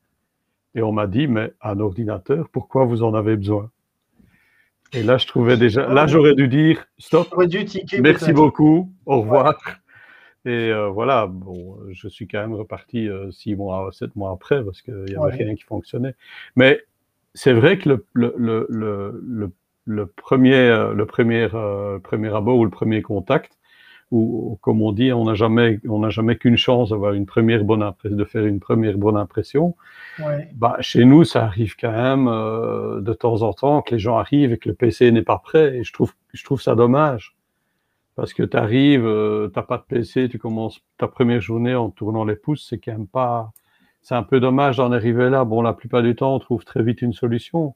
[0.75, 3.69] Et on m'a dit mais un ordinateur, pourquoi vous en avez besoin?
[4.93, 7.27] Et là je trouvais déjà, là j'aurais dû dire stop,
[7.99, 9.59] merci beaucoup, au revoir.
[10.45, 14.63] Et euh, voilà, bon, je suis quand même reparti euh, six mois, sept mois après
[14.63, 16.15] parce qu'il n'y avait rien qui fonctionnait.
[16.55, 16.79] Mais
[17.37, 18.35] c'est vrai que le, le,
[18.67, 19.51] le,
[19.85, 23.59] le, premier, le premier, euh, premier abord ou le premier contact,
[24.09, 27.63] ou comme on dit, on n'a jamais, on n'a jamais qu'une chance d'avoir une première
[27.63, 29.75] bonne impression, de faire une première bonne impression.
[30.55, 34.17] Bah, chez nous, ça arrive quand même euh, de temps en temps que les gens
[34.17, 35.77] arrivent et que le PC n'est pas prêt.
[35.77, 37.35] Et je trouve, je trouve ça dommage.
[38.15, 41.75] Parce que tu arrives, euh, tu n'as pas de PC, tu commences ta première journée
[41.75, 43.51] en tournant les pouces, c'est quand même pas,
[44.07, 45.43] c'est un peu dommage d'en arriver là.
[45.43, 47.75] Bon, la plupart du temps, on trouve très vite une solution.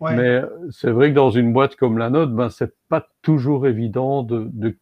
[0.00, 4.24] Mais c'est vrai que dans une boîte comme la nôtre, ben, c'est pas toujours évident
[4.24, 4.76] de, de,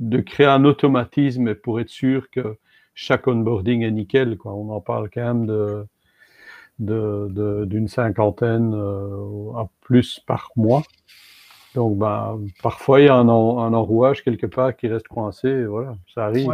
[0.00, 2.58] de, créer un automatisme pour être sûr que
[2.92, 4.36] chaque onboarding est nickel.
[4.36, 4.52] Quoi.
[4.52, 5.86] On en parle quand même de,
[6.78, 10.82] de, d'une cinquantaine euh, à plus par mois.
[11.74, 15.48] Donc, ben, parfois, il y a un, un enrouage quelque part qui reste coincé.
[15.48, 16.52] Et voilà, ça arrive.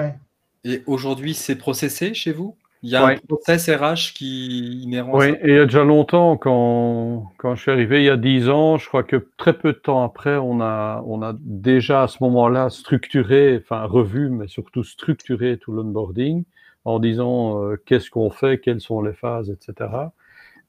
[0.63, 2.55] Et aujourd'hui, c'est processé chez vous?
[2.85, 5.17] Il y a un process RH qui inhérent.
[5.17, 8.19] Oui, et il y a déjà longtemps, quand, quand je suis arrivé, il y a
[8.19, 12.03] dix ans, je crois que très peu de temps après, on a, on a déjà
[12.03, 16.45] à ce moment-là structuré, enfin revu, mais surtout structuré tout l'onboarding
[16.85, 19.91] en disant euh, qu'est-ce qu'on fait, quelles sont les phases, etc.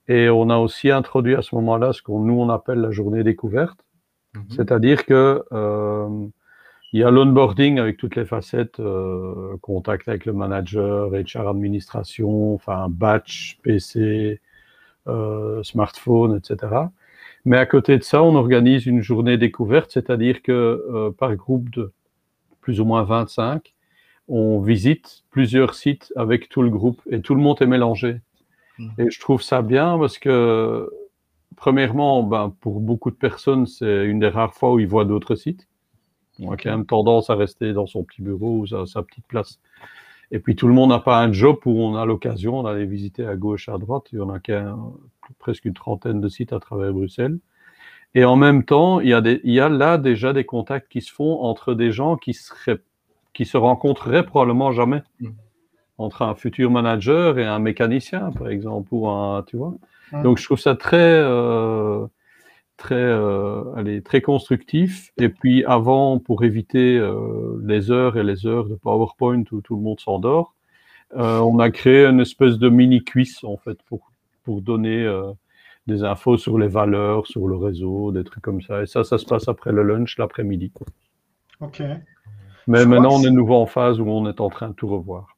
[0.08, 3.26] Et on a aussi introduit à ce moment-là ce qu'on nous on appelle la journée
[3.26, 3.80] découverte,
[4.36, 4.46] mhm.
[4.52, 6.28] c'est-à-dire que euh,
[6.96, 12.54] il y a l'onboarding avec toutes les facettes, euh, contact avec le manager, HR administration,
[12.54, 14.40] enfin batch, PC,
[15.10, 16.74] euh, smartphone, etc.
[17.44, 21.70] Mais à côté de ça, on organise une journée découverte, c'est-à-dire que euh, par groupe
[21.70, 21.92] de
[22.62, 23.74] plus ou moins 25,
[24.30, 28.22] on visite plusieurs sites avec tout le groupe et tout le monde est mélangé.
[28.80, 28.88] Mm.
[29.00, 30.90] Et je trouve ça bien parce que,
[31.58, 35.36] premièrement, ben, pour beaucoup de personnes, c'est une des rares fois où ils voient d'autres
[35.36, 35.68] sites.
[36.42, 39.26] On a quand même tendance à rester dans son petit bureau ou sa, sa petite
[39.28, 39.60] place.
[40.32, 43.26] Et puis tout le monde n'a pas un job où on a l'occasion d'aller visiter
[43.26, 44.06] à gauche, à droite.
[44.12, 44.40] Il y en a
[45.40, 47.38] presque une trentaine de sites à travers Bruxelles.
[48.16, 50.90] Et en même temps, il y, a des, il y a là déjà des contacts
[50.90, 52.80] qui se font entre des gens qui, seraient,
[53.34, 55.04] qui se rencontreraient probablement jamais.
[55.20, 55.30] Mm.
[55.98, 59.74] Entre un futur manager et un mécanicien, par exemple, ou un, tu vois.
[60.24, 62.06] Donc, je trouve ça très, euh,
[62.78, 65.12] très, euh, allez, très constructif.
[65.18, 69.76] Et puis, avant, pour éviter euh, les heures et les heures de PowerPoint où tout
[69.76, 70.54] le monde s'endort,
[71.16, 74.12] euh, on a créé une espèce de mini quiz, en fait, pour,
[74.44, 75.32] pour donner euh,
[75.88, 78.82] des infos sur les valeurs, sur le réseau, des trucs comme ça.
[78.82, 80.72] Et ça, ça se passe après le lunch, l'après-midi.
[81.62, 81.82] OK.
[82.68, 85.35] Mais maintenant, on est nouveau en phase où on est en train de tout revoir.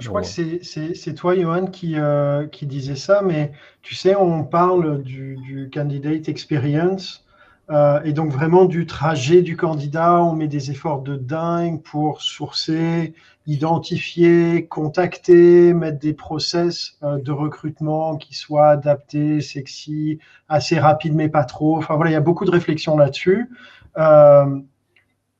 [0.00, 3.52] Je crois que c'est toi, Johan, qui, euh, qui disait ça, mais
[3.82, 7.24] tu sais, on parle du, du candidate experience
[7.70, 10.22] euh, et donc vraiment du trajet du candidat.
[10.22, 13.14] On met des efforts de dingue pour sourcer,
[13.46, 21.28] identifier, contacter, mettre des process euh, de recrutement qui soient adaptés, sexy, assez rapides, mais
[21.28, 21.78] pas trop.
[21.78, 23.48] Enfin voilà, il y a beaucoup de réflexions là-dessus.
[23.96, 24.60] Euh,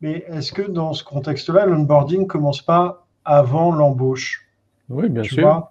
[0.01, 4.44] mais est-ce que dans ce contexte-là, l'onboarding commence pas avant l'embauche?
[4.89, 5.69] Oui, bien sûr.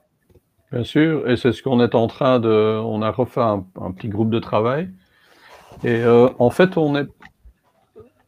[0.71, 2.49] Bien sûr, et c'est ce qu'on est en train de.
[2.83, 4.89] On a refait un, petit groupe de travail.
[5.83, 7.07] Et euh, en fait, on est.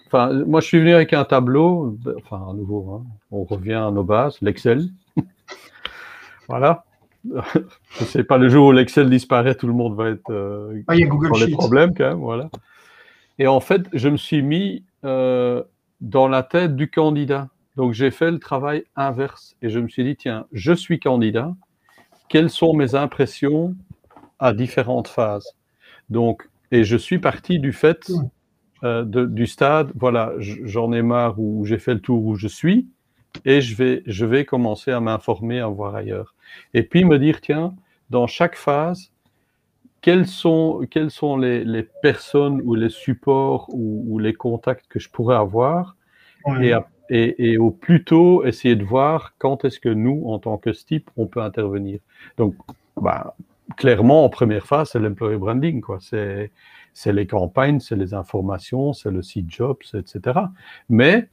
[0.06, 1.98] Enfin, moi, je suis venu avec un tableau.
[2.18, 4.90] Enfin, à nouveau, hein, on revient à nos bases, l'Excel.
[6.48, 6.86] voilà.
[7.92, 11.02] sais pas, le jour où l'Excel disparaît, tout le monde va être euh, ah, il
[11.02, 12.20] y a Google dans les problèmes quand même.
[12.20, 12.50] Voilà.
[13.40, 15.64] Et en fait, je me suis mis euh,
[16.02, 17.48] dans la tête du candidat.
[17.76, 21.54] Donc j'ai fait le travail inverse et je me suis dit, tiens, je suis candidat,
[22.30, 23.76] quelles sont mes impressions
[24.40, 25.56] à différentes phases?
[26.10, 28.12] Donc, et je suis parti du fait
[28.84, 32.88] euh, du stade, voilà, j'en ai marre où j'ai fait le tour où je suis
[33.44, 36.36] et je vais, je vais commencer à m'informer, à voir ailleurs.
[36.74, 37.76] Et puis me dire, tiens,
[38.10, 39.12] dans chaque phase,
[40.02, 45.00] quelles sont, quelles sont les, les personnes ou les supports ou, ou, les contacts que
[45.00, 45.96] je pourrais avoir?
[46.62, 46.74] Et,
[47.10, 51.10] et, au plus tôt essayer de voir quand est-ce que nous, en tant que STIP,
[51.18, 52.00] on peut intervenir.
[52.38, 52.56] Donc,
[52.98, 53.36] bah,
[53.78, 56.00] clairement, en première phase, c'est l'employer branding, quoi.
[56.02, 56.52] C'est,
[56.94, 60.40] c'est les campagnes, c'est les informations, c'est le site jobs, etc.
[60.90, 61.30] Mais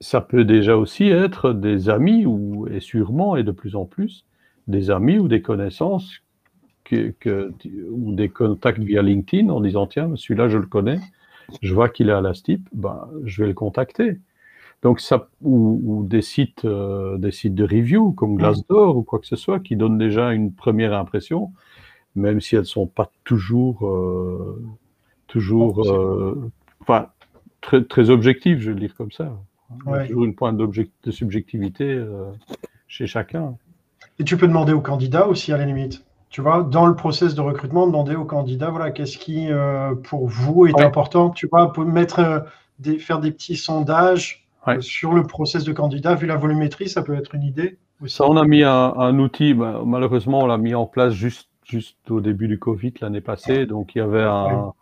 [0.00, 4.26] ça peut déjà aussi être des amis ou, et sûrement, et de plus en plus,
[4.66, 6.22] des amis ou des connaissances
[6.84, 7.52] que,
[7.90, 10.98] ou des contacts via LinkedIn en disant, tiens, celui-là, je le connais,
[11.62, 14.18] je vois qu'il est à la STIP, bah, je vais le contacter.
[14.82, 19.26] Donc ça, ou, des sites, euh, des sites de review comme Glassdoor ou quoi que
[19.26, 21.52] ce soit qui donnent déjà une première impression,
[22.16, 24.60] même si elles sont pas toujours, euh,
[25.28, 27.08] toujours, euh, enfin
[27.60, 29.32] très, très objectives, je vais le dire comme ça.
[29.86, 32.04] Il y a toujours une pointe de subjectivité
[32.88, 33.56] chez chacun.
[34.18, 36.04] Et tu peux demander au candidat aussi à la limite.
[36.28, 39.48] Tu vois, dans le process de recrutement, demander au candidat, voilà, qu'est-ce qui
[40.02, 41.30] pour vous est important.
[41.30, 42.44] Tu vois, pour mettre,
[42.80, 44.41] des, faire des petits sondages
[44.80, 48.16] sur le process de candidat, vu la volumétrie, ça peut être une idée aussi.
[48.16, 52.10] Ça, on a mis un, outil, ben, malheureusement, on l'a mis en place juste, juste
[52.10, 53.66] au début du Covid l'année passée.
[53.66, 54.72] Donc, il y avait un,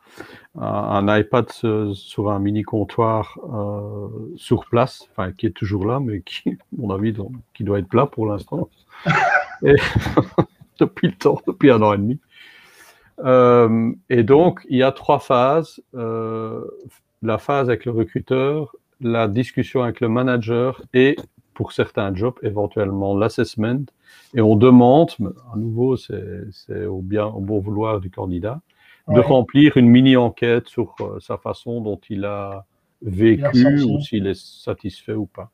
[0.59, 6.21] un, iPad sur un mini comptoir euh, sur place, enfin, qui est toujours là, mais
[6.21, 7.14] qui, à mon avis,
[7.55, 8.69] qui doit être plat pour l'instant.
[10.81, 12.19] depuis le temps, depuis un an et demi.
[13.21, 15.83] Euh, et donc, il y a trois phases.
[15.95, 16.64] Euh,
[17.23, 21.17] la phase avec le recruteur, la discussion avec le manager et,
[21.55, 23.85] pour certains jobs, éventuellement l'assessment.
[24.35, 25.11] Et on demande,
[25.53, 28.61] à nouveau, c'est au, bien, au bon vouloir du candidat,
[29.09, 32.65] de remplir une mini-enquête sur euh, sa façon dont il a
[33.03, 35.51] vécu ou s'il est satisfait ou pas.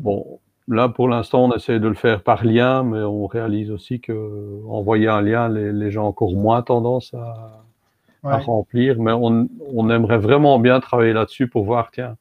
[0.00, 4.00] Bon, là, pour l'instant, on essaie de le faire par lien, mais on réalise aussi
[4.00, 7.64] que envoyer un lien, les, les gens ont encore moins tendance à,
[8.26, 12.16] à remplir, mais on, on, aimerait vraiment bien travailler là-dessus pour voir, tiens,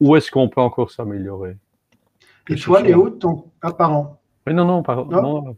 [0.00, 1.56] où est-ce qu'on peut encore s'améliorer.
[2.48, 3.44] Et toi, Léo, ton...
[3.62, 4.08] Ah, pardon.
[4.46, 5.54] Oui, non, non, pardon.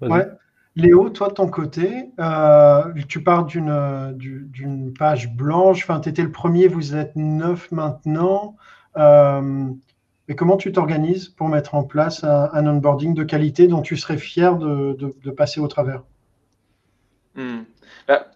[0.77, 6.33] Léo, toi, de ton côté, euh, tu pars d'une page blanche, enfin, tu étais le
[6.33, 8.57] premier, vous êtes neuf maintenant.
[8.97, 9.71] Euh,
[10.29, 14.17] mais comment tu t'organises pour mettre en place un, onboarding de qualité dont tu serais
[14.17, 16.03] fier de, de, passer au travers?
[17.37, 17.63] Hmm.
[18.09, 18.27] bah,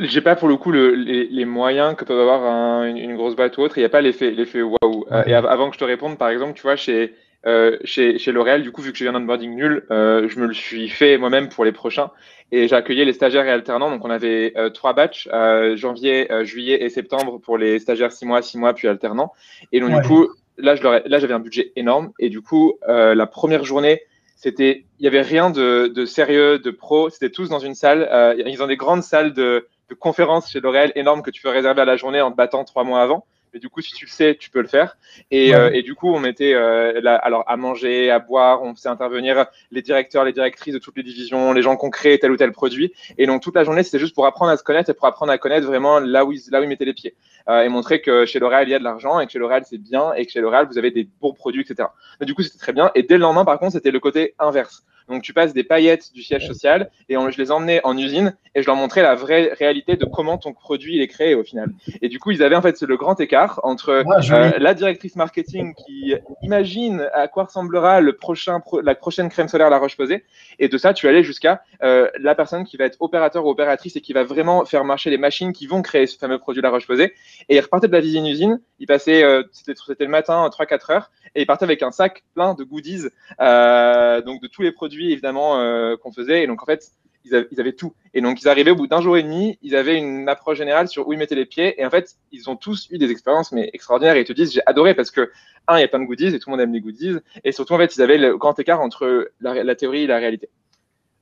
[0.00, 3.16] j'ai pas pour le coup le, les, les, moyens que peut avoir un, une, une,
[3.16, 3.78] grosse boîte ou autre.
[3.78, 5.04] Il n'y a pas l'effet l'effet waouh.
[5.12, 7.14] Euh, et avant que je te réponde, par exemple, tu vois, chez
[7.46, 10.46] euh, chez, chez L'Oréal, du coup, vu que j'ai un onboarding nul, euh, je me
[10.46, 12.10] le suis fait moi-même pour les prochains.
[12.50, 13.90] Et j'ai accueilli les stagiaires et alternants.
[13.90, 15.28] Donc, on avait euh, trois batchs,
[15.74, 19.32] janvier, juillet et septembre pour les stagiaires six mois, six mois, puis alternants.
[19.72, 22.10] Et donc, du coup, là, là, j'avais un budget énorme.
[22.18, 24.02] Et du coup, la première journée,
[24.34, 27.10] c'était, il y avait rien de, de sérieux, de pro.
[27.10, 28.34] C'était tous dans une salle.
[28.38, 31.82] ils ont des grandes salles de, de conférences chez L'Oréal énormes que tu peux réserver
[31.82, 34.10] à la journée en te battant trois mois avant mais du coup, si tu le
[34.10, 34.96] sais, tu peux le faire.
[35.30, 38.74] Et, euh, et du coup, on mettait euh, là, alors à manger, à boire, on
[38.74, 42.18] faisait intervenir les directeurs, les directrices de toutes les divisions, les gens qui ont créé
[42.18, 42.92] tel ou tel produit.
[43.16, 45.32] Et donc toute la journée, c'était juste pour apprendre à se connaître et pour apprendre
[45.32, 47.14] à connaître vraiment là où ils, là où ils mettaient les pieds
[47.48, 49.62] euh, et montrer que chez L'Oréal il y a de l'argent et que chez L'Oréal
[49.66, 51.88] c'est bien et que chez L'Oréal vous avez des bons produits, etc.
[52.20, 52.90] Mais du coup, c'était très bien.
[52.94, 54.84] Et dès le lendemain, par contre, c'était le côté inverse.
[55.08, 58.34] Donc tu passes des paillettes du siège social et on, je les emmenais en usine
[58.54, 61.44] et je leur montrais la vraie réalité de comment ton produit il est créé au
[61.44, 61.70] final.
[62.02, 65.74] Et du coup, ils avaient en fait le grand écart entre euh, la directrice marketing
[65.74, 70.24] qui imagine à quoi ressemblera le prochain la prochaine crème solaire La Roche-Posay
[70.58, 73.96] et de ça, tu allais jusqu'à euh, la personne qui va être opérateur ou opératrice
[73.96, 76.70] et qui va vraiment faire marcher les machines qui vont créer ce fameux produit La
[76.70, 77.14] Roche-Posay.
[77.48, 81.10] Et ils repartaient de la visite usine, ils passaient, euh, c'était le matin, 3-4 heures,
[81.34, 85.60] et ils partaient avec un sac plein de goodies, donc de tous les produits évidemment
[85.60, 86.42] euh, qu'on faisait.
[86.42, 86.90] Et donc en fait,
[87.24, 87.94] ils avaient, tout.
[88.14, 90.88] Et donc ils arrivaient au bout d'un jour et demi, ils avaient une approche générale
[90.88, 91.80] sur où ils mettaient les pieds.
[91.80, 94.16] Et en fait, ils ont tous eu des expériences mais extraordinaires.
[94.16, 95.30] Et ils te disent, j'ai adoré parce que
[95.66, 97.18] un, il y a plein de goodies et tout le monde aime les goodies.
[97.44, 100.48] Et surtout en fait, ils avaient le grand écart entre la, théorie et la réalité.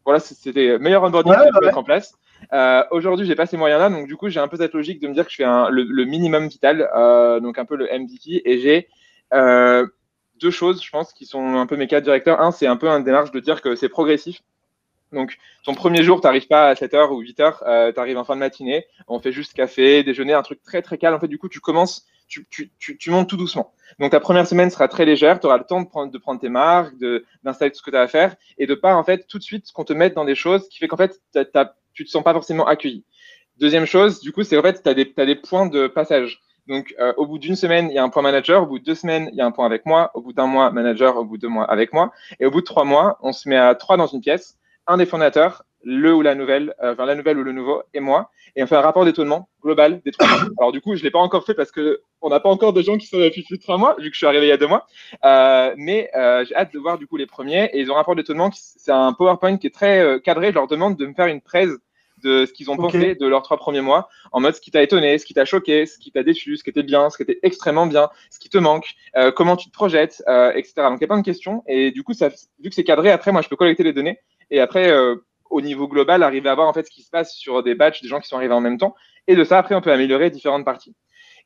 [0.04, 2.14] Voilà, c'était le meilleur onboarding que pu mettre en place.
[2.52, 5.08] Euh, Aujourd'hui, j'ai pas ces moyens-là, donc du coup, j'ai un peu cette logique de
[5.08, 8.60] me dire que je fais le, minimum vital, euh, donc un peu le MVP, et
[8.60, 8.88] j'ai
[9.34, 9.86] euh,
[10.40, 12.40] deux choses, je pense, qui sont un peu mes quatre directeurs.
[12.40, 14.42] Un, c'est un peu un démarche de dire que c'est progressif.
[15.12, 18.24] Donc, ton premier jour, tu n'arrives pas à 7h ou 8h, euh, tu arrives en
[18.24, 21.14] fin de matinée, on fait juste café, déjeuner, un truc très très calme.
[21.14, 22.44] En fait, du coup, tu commences, tu,
[23.08, 23.72] montes tout doucement.
[24.00, 26.40] Donc, ta première semaine sera très légère, tu auras le temps de prendre, de prendre
[26.40, 26.94] tes marques,
[27.44, 29.44] d'installer tout ce que tu as à faire et de pas, en fait, tout de
[29.44, 31.20] suite qu'on te mette dans des choses qui fait qu'en fait,
[31.94, 33.04] tu te sens pas forcément accueilli.
[33.58, 36.42] Deuxième chose, du coup, c'est en fait, tu as, as, des points de passage.
[36.68, 38.62] Donc, euh, au bout d'une semaine, il y a un point manager.
[38.62, 40.10] Au bout de deux semaines, il y a un point avec moi.
[40.14, 41.16] Au bout d'un mois, manager.
[41.16, 42.12] Au bout de deux mois, avec moi.
[42.40, 44.58] Et au bout de trois mois, on se met à trois dans une pièce.
[44.86, 48.00] Un des fondateurs, le ou la nouvelle, euh, enfin la nouvelle ou le nouveau, et
[48.00, 48.30] moi.
[48.56, 50.40] Et on fait un rapport d'étonnement global des trois mois.
[50.58, 52.82] Alors, du coup, je l'ai pas encore fait parce que on n'a pas encore de
[52.82, 54.66] gens qui sont depuis trois mois, vu que je suis arrivé il y a deux
[54.66, 54.86] mois.
[55.24, 57.70] Euh, mais euh, j'ai hâte de voir du coup les premiers.
[57.72, 58.50] Et ils ont un rapport d'étonnement.
[58.52, 60.48] C'est un PowerPoint qui est très cadré.
[60.48, 61.70] Je leur demande de me faire une presse
[62.22, 64.82] de ce qu'ils ont pensé de leurs trois premiers mois, en mode ce qui t'a
[64.82, 67.22] étonné, ce qui t'a choqué, ce qui t'a déçu, ce qui était bien, ce qui
[67.22, 70.74] était extrêmement bien, ce qui te manque, euh, comment tu te projettes, euh, etc.
[70.76, 73.10] Donc il y a plein de questions et du coup, ça, vu que c'est cadré,
[73.10, 74.18] après moi je peux collecter les données
[74.50, 75.16] et après euh,
[75.50, 78.02] au niveau global arriver à voir en fait ce qui se passe sur des batchs
[78.02, 78.94] des gens qui sont arrivés en même temps
[79.26, 80.94] et de ça après on peut améliorer différentes parties.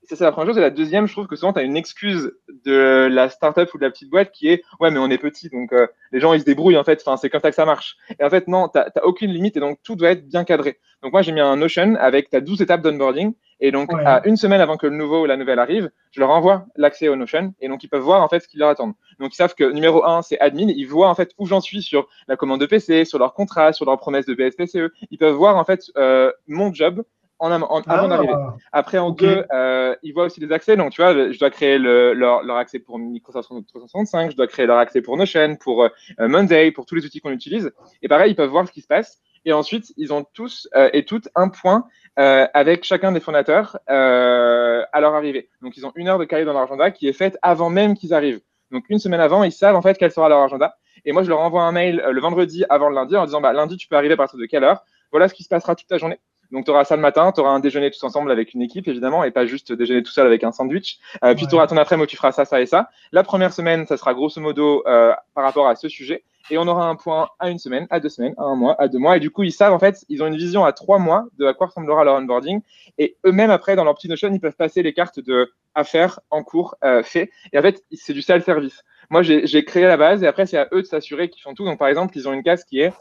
[0.05, 0.59] Ça, c'est la première chose.
[0.59, 2.33] Et la deuxième, je trouve que souvent, tu as une excuse
[2.65, 5.49] de la startup ou de la petite boîte qui est Ouais, mais on est petit,
[5.51, 7.03] donc euh, les gens, ils se débrouillent, en fait.
[7.05, 7.97] Enfin, c'est comme ça que ça marche.
[8.19, 10.79] Et en fait, non, tu n'as aucune limite et donc tout doit être bien cadré.
[11.03, 13.35] Donc, moi, j'ai mis un Notion avec ta 12 étapes d'onboarding.
[13.63, 16.31] Et donc, à une semaine avant que le nouveau ou la nouvelle arrive, je leur
[16.31, 17.55] envoie l'accès au Notion.
[17.61, 18.95] Et donc, ils peuvent voir, en fait, ce qu'ils leur attendent.
[19.19, 20.69] Donc, ils savent que numéro un, c'est admin.
[20.69, 23.73] Ils voient, en fait, où j'en suis sur la commande de PC, sur leur contrat,
[23.73, 24.93] sur leur promesse de BSPCE.
[25.11, 27.03] Ils peuvent voir, en fait, euh, mon job
[27.41, 28.35] en, avant ah, d'arriver.
[28.73, 30.77] Après, en deux, euh, ils voient aussi les accès.
[30.77, 34.47] Donc, tu vois, je dois créer le, leur, leur, accès pour Microsoft 365, je dois
[34.47, 37.73] créer leur accès pour Notion, pour euh, Monday, pour tous les outils qu'on utilise.
[38.03, 39.21] Et pareil, ils peuvent voir ce qui se passe.
[39.45, 41.87] Et ensuite, ils ont tous euh, et toutes un point
[42.19, 45.49] euh, avec chacun des fondateurs euh, à leur arrivée.
[45.63, 47.95] Donc, ils ont une heure de carré dans leur agenda qui est faite avant même
[47.95, 48.41] qu'ils arrivent.
[48.71, 50.77] Donc, une semaine avant, ils savent en fait quel sera leur agenda.
[51.05, 53.53] Et moi, je leur envoie un mail le vendredi avant le lundi en disant bah,
[53.53, 54.85] lundi, tu peux arriver à partir de quelle heure?
[55.11, 56.21] Voilà ce qui se passera toute la journée.
[56.53, 58.89] Donc, tu auras ça le matin, tu auras un déjeuner tous ensemble avec une équipe,
[58.89, 60.99] évidemment, et pas juste déjeuner tout seul avec un sandwich.
[61.25, 62.91] Euh, puis, tu auras ton après-midi où tu feras ça, ça et ça.
[63.13, 66.25] La première semaine, ça sera grosso modo euh, par rapport à ce sujet.
[66.51, 68.89] Et on aura un point à une semaine, à deux semaines, à un mois, à
[68.89, 69.17] deux mois.
[69.17, 71.47] Et du coup, ils savent, en fait, ils ont une vision à trois mois de
[71.47, 72.61] à quoi ressemblera leur onboarding.
[72.99, 76.43] Et eux-mêmes, après, dans leur petit Notion, ils peuvent passer les cartes de affaires en
[76.43, 77.31] cours euh, fait.
[77.53, 78.83] Et en fait, c'est du self-service.
[79.11, 81.65] Moi, j'ai créé la base et après, c'est à eux de s'assurer qu'ils font tout.
[81.65, 82.93] Donc, par exemple, ils ont une case qui est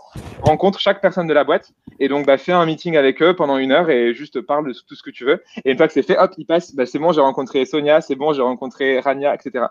[0.42, 3.58] rencontre chaque personne de la boîte et donc bah, fais un meeting avec eux pendant
[3.58, 5.44] une heure et juste parle de tout ce que tu veux.
[5.66, 6.74] Et une fois que c'est fait, hop, ils passent.
[6.74, 9.66] Bah, c'est bon, j'ai rencontré Sonia, c'est bon, j'ai rencontré Rania, etc.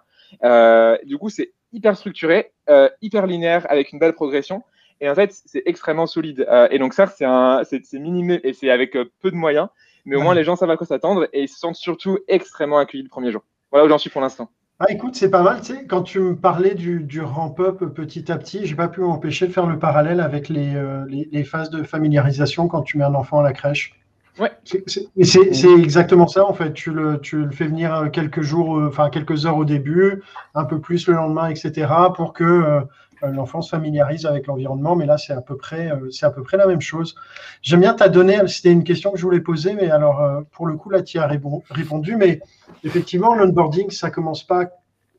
[0.45, 4.63] Euh, du coup, c'est hyper structuré, euh, hyper linéaire avec une belle progression.
[5.01, 6.47] Et en fait, c'est extrêmement solide.
[6.49, 9.69] Euh, et donc, ça, c'est minimé et c'est avec euh, peu de moyens.
[10.05, 12.79] Mais au moins, les gens savent à quoi s'attendre et ils se sentent surtout extrêmement
[12.79, 13.43] accueillis le premier jour.
[13.71, 14.49] Voilà où j'en suis pour l'instant.
[14.81, 15.61] Ah, écoute, c'est pas mal.
[15.61, 19.01] Tu sais, quand tu me parlais du, du ramp-up petit à petit, j'ai pas pu
[19.01, 22.97] m'empêcher de faire le parallèle avec les, euh, les, les, phases de familiarisation quand tu
[22.97, 23.99] mets un enfant à la crèche.
[24.39, 24.53] Ouais.
[24.65, 26.73] C'est exactement ça en fait.
[26.73, 30.23] Tu le, tu le fais venir quelques jours, enfin quelques heures au début,
[30.55, 31.89] un peu plus le lendemain, etc.
[32.15, 32.81] pour que euh,
[33.23, 36.43] l'enfant se familiarise avec l'environnement, mais là, c'est à, peu près, euh, c'est à peu
[36.43, 37.15] près la même chose.
[37.63, 40.67] J'aime bien ta donné, c'était une question que je voulais poser, mais alors, euh, pour
[40.67, 42.41] le coup, là, tu as répondu, mais
[42.85, 44.71] effectivement, l'onboarding, ça commence pas,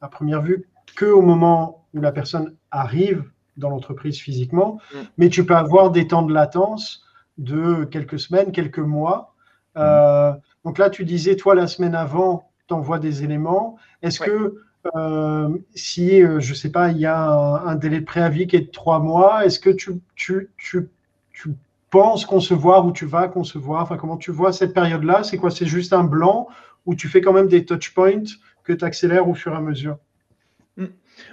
[0.02, 3.24] à première vue, que au moment où la personne arrive
[3.58, 4.98] dans l'entreprise physiquement, mm.
[5.18, 7.04] mais tu peux avoir des temps de latence
[7.38, 9.34] de quelques semaines, quelques mois.
[9.76, 10.34] Mm.
[10.66, 13.78] donc là, tu disais, toi, la semaine avant, tu envoies des éléments.
[14.02, 14.56] Est-ce que
[14.96, 18.56] euh, si, euh, je ne sais pas, il y a un, délai de préavis qui
[18.56, 20.88] est de trois mois, est-ce que tu, tu, tu,
[21.34, 21.50] tu,
[21.90, 23.82] penses concevoir ou tu vas concevoir?
[23.82, 25.24] Enfin, comment tu vois cette période-là?
[25.24, 25.50] C'est quoi?
[25.50, 26.48] C'est juste un blanc
[26.86, 28.24] ou tu fais quand même des touch points
[28.64, 29.98] que tu accélères au fur et à mesure?
[30.78, 30.86] Hmm.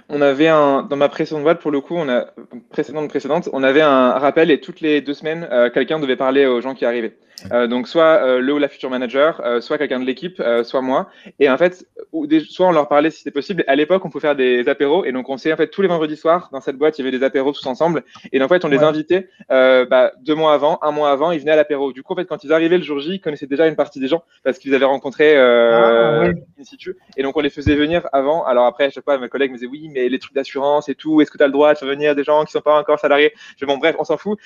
[0.09, 2.25] on avait un, dans ma précédente boîte, pour le coup, on a,
[2.69, 6.47] précédente, précédente, on avait un rappel et toutes les deux semaines, euh, quelqu'un devait parler
[6.47, 7.15] aux gens qui arrivaient.
[7.51, 10.81] Euh, donc soit euh, le ou la future manager, euh, soit quelqu'un de l'équipe, soit
[10.81, 11.09] moi.
[11.39, 13.63] Et en fait, ou des, soit on leur parlait si c'était possible.
[13.67, 15.05] À l'époque, on pouvait faire des apéros.
[15.05, 17.07] Et donc on sait en fait tous les vendredis soirs dans cette boîte, il y
[17.07, 18.03] avait des apéros tous ensemble.
[18.31, 21.51] Et en fait, on les invitait bah, deux mois avant, un mois avant, ils venaient
[21.51, 21.91] à l'apéro.
[21.93, 23.99] Du coup, en fait, quand ils arrivaient le jour J, ils connaissaient déjà une partie
[23.99, 26.23] des gens parce qu'ils avaient rencontré ah,
[26.59, 26.97] in situ.
[27.17, 28.45] Et donc on les faisait venir avant.
[28.45, 30.95] Alors après, à chaque fois, mes collègues me disaient oui, mais les trucs d'assurance et
[30.95, 32.79] tout, est-ce que tu as le droit de faire venir des gens qui sont pas
[32.79, 33.33] encore salariés?
[33.59, 34.39] Je bon, bref, on s'en fout.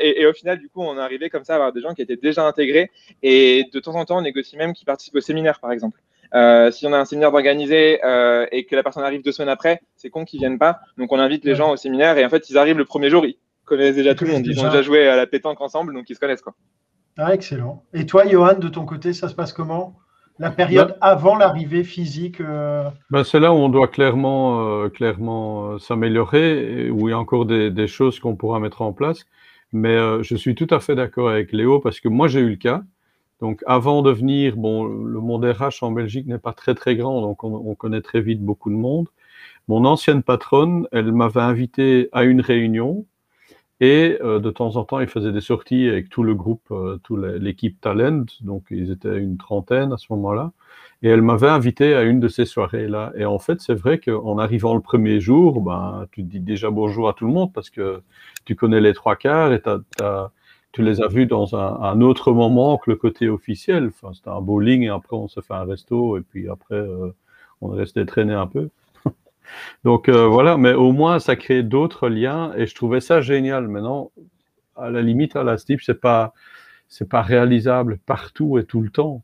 [0.00, 2.02] Et, et, au final, du coup, on arrivé comme ça à avoir des gens qui
[2.02, 2.90] étaient déjà intégrés
[3.22, 6.00] et de temps en temps, on négocie même qu'ils participent au séminaire, par exemple.
[6.34, 9.48] Euh, si on a un séminaire d'organiser euh, et que la personne arrive deux semaines
[9.48, 10.80] après, c'est con qu'ils viennent pas.
[10.98, 13.24] Donc on invite les gens au séminaire et en fait ils arrivent le premier jour,
[13.24, 16.04] ils connaissent déjà tout le monde, ils ont déjà joué à la pétanque ensemble, donc
[16.10, 16.54] ils se connaissent quoi.
[17.16, 17.82] Ah, excellent.
[17.94, 19.96] Et toi, Johan, de ton côté, ça se passe comment?
[20.38, 25.80] La période bah- avant l'arrivée physique euh, bah, C'est là où on doit clairement, clairement
[25.80, 29.24] s'améliorer, où il y a encore des, des choses qu'on pourra mettre en place.
[29.72, 32.50] Mais euh, je suis tout à fait d'accord avec Léo parce que moi j'ai eu
[32.50, 32.82] le cas.
[33.40, 37.20] Donc avant de venir, bon, le monde RH en Belgique n'est pas très très grand,
[37.20, 39.08] donc on, on, connaît très vite beaucoup de monde.
[39.68, 43.04] Mon ancienne patronne, elle m'avait invité à une réunion
[43.80, 46.98] et euh, de temps en temps, il faisait des sorties avec tout le groupe, euh,
[47.04, 50.52] toute l'équipe Talent, donc ils étaient une trentaine à ce moment-là.
[51.02, 53.12] Et elle m'avait invité à une de ces soirées-là.
[53.16, 57.08] Et en fait, c'est vrai qu'en arrivant le premier jour, ben, tu dis déjà bonjour
[57.08, 58.02] à tout le monde parce que
[58.44, 59.62] tu connais les trois quarts et
[60.72, 63.92] tu les as vus dans un, autre moment que le côté officiel.
[63.94, 67.14] Enfin, c'était un bowling et après on se fait un resto et puis après euh,
[67.60, 68.68] on est resté traîner un peu.
[69.84, 73.68] Donc euh, voilà, mais au moins ça crée d'autres liens et je trouvais ça génial.
[73.68, 74.10] Maintenant,
[74.76, 76.32] à la limite, à la Steve, c'est pas
[76.88, 79.22] c'est pas réalisable partout et tout le temps.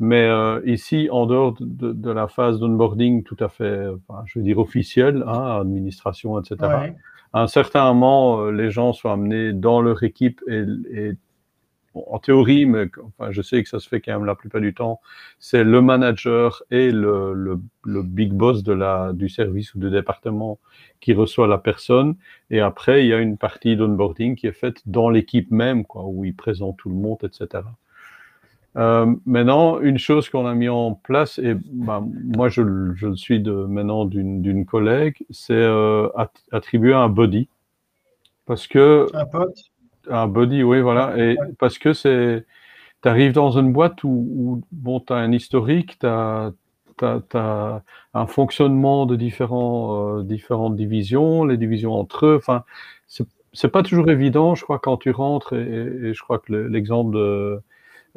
[0.00, 4.38] Mais euh, ici, en dehors de, de la phase d'onboarding tout à fait, enfin, je
[4.38, 6.56] veux dire officielle, hein, administration, etc.
[7.32, 11.12] À un certain moment, euh, les gens sont amenés dans leur équipe et, et
[11.94, 14.74] en théorie, mais enfin, je sais que ça se fait quand même la plupart du
[14.74, 15.00] temps,
[15.38, 17.34] c'est le manager et le,
[17.84, 20.58] le, big boss de la, du service ou du département
[21.00, 22.16] qui reçoit la personne.
[22.50, 26.04] Et après, il y a une partie d'onboarding qui est faite dans l'équipe même, quoi,
[26.06, 27.64] où il présente tout le monde, etc.
[28.76, 33.42] Euh, maintenant, une chose qu'on a mis en place, et ben, moi je, le suis
[33.42, 36.08] maintenant d'une collègue, c'est euh,
[36.52, 37.48] attribuer un body.
[38.46, 39.06] Parce que.
[39.14, 39.70] Un pote?
[40.10, 41.16] Un body, oui, voilà.
[41.18, 42.46] Et parce que c'est.
[43.02, 46.52] Tu arrives dans une boîte où, où bon, tu as un historique, tu as,
[47.02, 47.82] as,
[48.14, 52.36] un fonctionnement de différents, euh, différentes divisions, les divisions entre eux.
[52.36, 52.64] Enfin,
[53.52, 57.14] c'est pas toujours évident, je crois, quand tu rentres, et, et je crois que l'exemple
[57.16, 57.62] de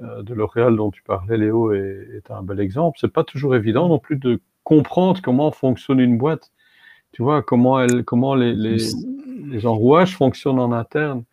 [0.04, 2.98] euh, de L'Oréal dont tu parlais, Léo, est, un bel exemple.
[3.00, 6.52] C'est pas toujours évident non plus de comprendre comment fonctionne une boîte.
[7.12, 8.78] Tu vois, comment, elle, comment les, les,
[9.46, 11.24] les enrouages fonctionnent en interne.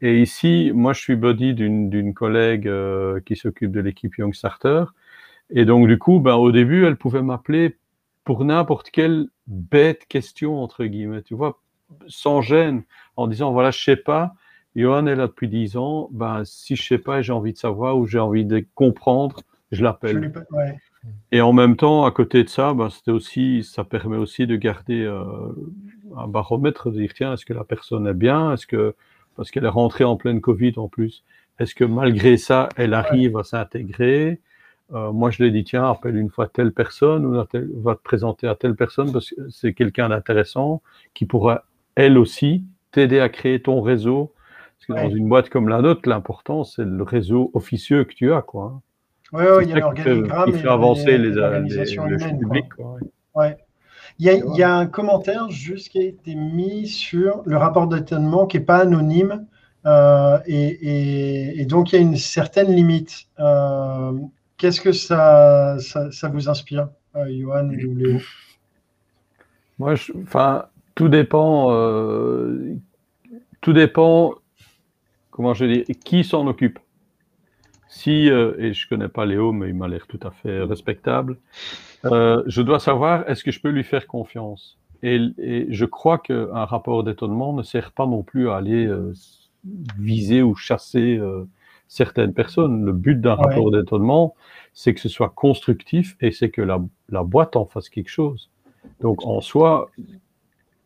[0.00, 4.84] Et ici, moi, je suis buddy d'une collègue euh, qui s'occupe de l'équipe Young Starter.
[5.50, 7.76] Et donc, du coup, ben, au début, elle pouvait m'appeler
[8.24, 11.60] pour n'importe quelle bête question, entre guillemets, tu vois,
[12.08, 12.82] sans gêne,
[13.16, 14.34] en disant, voilà, je sais pas,
[14.74, 16.08] Johan est là depuis 10 ans.
[16.12, 19.40] Ben, si je sais pas et j'ai envie de savoir ou j'ai envie de comprendre,
[19.70, 20.32] je l'appelle.
[21.32, 24.56] Et en même temps, à côté de ça, ben, c'était aussi, ça permet aussi de
[24.56, 25.24] garder euh,
[26.16, 28.54] un baromètre, de dire tiens, est-ce que la personne est bien?
[28.54, 28.94] Est-ce que
[29.36, 31.24] parce qu'elle est rentrée en pleine Covid en plus,
[31.58, 34.40] est-ce que malgré ça, elle arrive à s'intégrer?
[34.92, 38.02] Euh, Moi, je lui ai dit tiens, appelle une fois telle personne ou va te
[38.02, 40.82] présenter à telle personne parce que c'est quelqu'un d'intéressant
[41.14, 41.64] qui pourra
[41.94, 44.32] elle aussi t'aider à créer ton réseau
[44.86, 48.32] parce que dans une boîte comme la nôtre, l'important, c'est le réseau officieux que tu
[48.32, 48.42] as.
[48.42, 48.82] Quoi.
[49.32, 50.52] Oui, il y a l'organigramme.
[50.52, 52.66] Qui fait avancer les, les, public.
[53.34, 53.56] Ouais.
[54.18, 57.56] Il, y a, il y, a, un commentaire juste qui a été mis sur le
[57.56, 59.46] rapport d'étonnement qui n'est pas anonyme,
[60.46, 63.26] et, donc, il y a une certaine limite.
[64.56, 68.20] Qu'est-ce que ça, ça, vous inspire, Johan ou Léo?
[69.78, 71.70] Moi, enfin, tout dépend.
[73.60, 74.34] tout dépend.
[75.30, 76.78] Comment je dis Qui s'en occupe
[77.94, 80.62] si, euh, et je ne connais pas Léo, mais il m'a l'air tout à fait
[80.62, 81.38] respectable,
[82.04, 84.78] euh, je dois savoir est-ce que je peux lui faire confiance?
[85.02, 89.12] Et, je crois qu'un rapport d'étonnement ne sert pas non plus à aller euh,
[89.98, 91.20] viser ou chasser
[91.88, 92.86] certaines personnes.
[92.86, 94.34] Le but d'un rapport d'étonnement,
[94.72, 98.50] c'est que ce soit constructif et c'est que la, boîte en fasse quelque chose.
[99.00, 99.90] Donc en soi,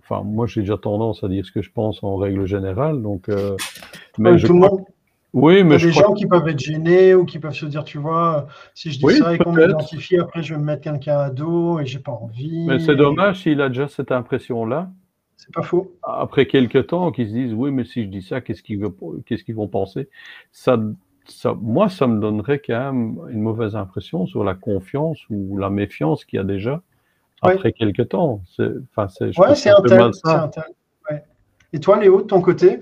[0.01, 3.01] enfin moi j'ai déjà tendance à dire ce que je pense en règle générale.
[3.03, 3.31] Donc,
[4.19, 4.81] mais je crois,
[5.35, 7.67] oui, mais Il y a des gens qui peuvent être gênés ou qui peuvent se
[7.67, 10.83] dire, tu vois, si je dis ça et qu'on m'identifie, après je vais me mettre
[10.83, 12.65] quelqu'un à dos et j'ai pas envie.
[12.67, 14.91] Mais c'est dommage s'il a déjà cette impression-là.
[15.37, 15.93] C'est pas faux.
[16.03, 18.83] Après quelques temps, qu'ils se disent, oui, mais si je dis ça, qu'est-ce qu'ils
[19.27, 20.09] qu'est-ce qu'ils vont penser?
[20.51, 20.81] Ça,
[21.27, 25.71] ça, Moi, ça me donnerait quand même une mauvaise impression sur la confiance ou la
[25.71, 26.83] méfiance qu'il y a déjà
[27.43, 28.43] après quelques temps.
[28.57, 30.65] C'est, enfin, c'est, ouais, c'est un tel.
[31.09, 31.23] Ouais.
[31.73, 32.81] Et toi, Léo, de ton côté?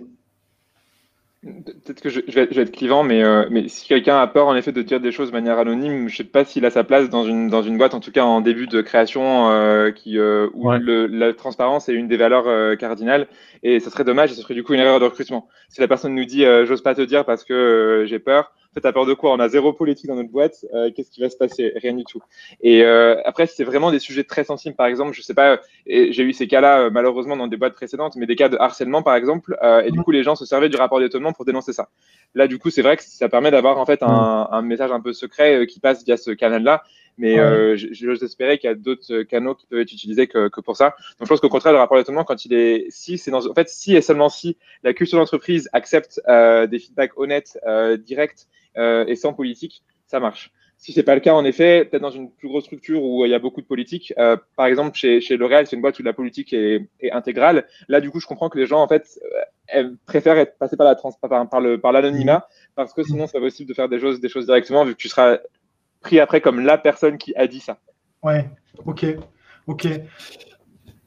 [1.47, 4.73] Peut-être que je, vais, être clivant, mais, euh, mais si quelqu'un a peur en effet
[4.73, 7.09] de dire des choses de manière anonyme, je ne sais pas s'il a sa place
[7.09, 10.49] dans une, dans une boîte, en tout cas en début de création, euh, qui, euh,
[10.55, 13.29] où la transparence est une des valeurs cardinales.
[13.63, 15.49] Et ce serait dommage, et ce serait du coup une erreur de recrutement.
[15.69, 18.93] Si la personne nous dit j'ose pas te dire parce que j'ai peur, fait, t'as
[18.93, 20.65] peur de quoi On a zéro politique dans notre boîte.
[20.75, 21.73] Euh, qu'est-ce qui va se passer?
[21.77, 22.23] Rien du tout.
[22.61, 24.77] Et euh, après, c'est vraiment des sujets très sensibles.
[24.77, 28.17] Par exemple, je sais pas, j'ai eu ces cas-là euh, malheureusement dans des boîtes précédentes,
[28.17, 29.57] mais des cas de harcèlement, par exemple.
[29.85, 31.89] et du coup, les gens se servaient du rapport d'étonnement pour dénoncer ça.
[32.35, 35.01] Là, du coup, c'est vrai que ça permet d'avoir en fait un, un, message un
[35.01, 36.83] peu secret qui passe via ce canal-là.
[37.19, 40.61] Mais euh, j'ose espérer qu'il y a d'autres canaux qui peuvent être utilisés que, que
[40.61, 40.95] pour ça.
[41.19, 43.55] Donc, je pense qu'au contraire, le rapport d'étonnement, quand il est si, c'est dans, en
[43.55, 48.47] fait, si et seulement si la culture d'entreprise accepte euh, des feedbacks honnêtes, euh, directs
[48.77, 50.53] euh, et sans politique, ça marche.
[50.79, 53.31] Si c'est pas le cas, en effet, peut-être dans une plus grosse structure où il
[53.31, 56.03] y a beaucoup de politique, euh, par exemple chez, chez L'Oréal, c'est une boîte où
[56.03, 57.67] la politique est, est, intégrale.
[57.89, 59.19] Là, du coup, je comprends que les gens, en fait,
[59.75, 63.27] euh, préfèrent être passés par la trans, par, par le, par l'anonymat, parce que sinon,
[63.27, 65.39] c'est pas possible de faire des choses, des choses directement, vu que tu seras
[66.07, 67.79] pris après comme la personne qui a dit ça.
[68.23, 68.49] Ouais,
[68.85, 69.05] ok,
[69.67, 69.89] ok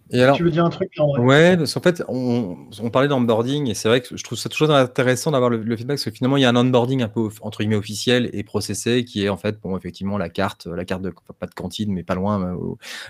[0.09, 3.73] tu veux dire un truc André Ouais, parce qu'en fait, on, on parlait d'onboarding et
[3.75, 6.41] c'est vrai que je trouve ça toujours intéressant d'avoir le, feedback parce que finalement, il
[6.41, 9.59] y a un onboarding un peu entre guillemets officiel et processé qui est en fait,
[9.61, 12.57] bon, effectivement, la carte, la carte de pas de cantine, mais pas loin,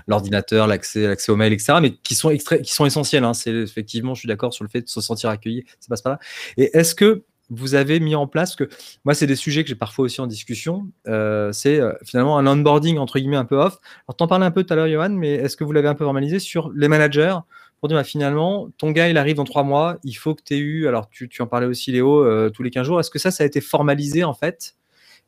[0.08, 1.80] l'ordinateur, l'accès, l'accès aux mails, etc.
[1.82, 3.24] Mais qui sont extraits, qui sont essentiels.
[3.24, 3.34] Hein.
[3.34, 6.12] C'est effectivement, je suis d'accord sur le fait de se sentir accueilli, ça passe pas
[6.12, 6.20] là.
[6.58, 8.70] Et est-ce que vous avez mis en place que
[9.06, 12.47] moi c'est des sujets que j'ai parfois aussi en discussion euh, c'est euh, finalement un
[12.47, 13.80] onboarding entre guillemets un peu off.
[14.08, 15.95] Alors t'en parlais un peu tout à l'heure Johan mais est-ce que vous l'avez un
[15.95, 17.36] peu formalisé sur les managers
[17.80, 20.54] pour dire bah, finalement ton gars il arrive dans trois mois il faut que tu
[20.56, 23.00] aies eu alors tu, en parlais aussi Léo euh, tous les 15 jours.
[23.00, 24.76] Est-ce que ça ça a été formalisé en fait?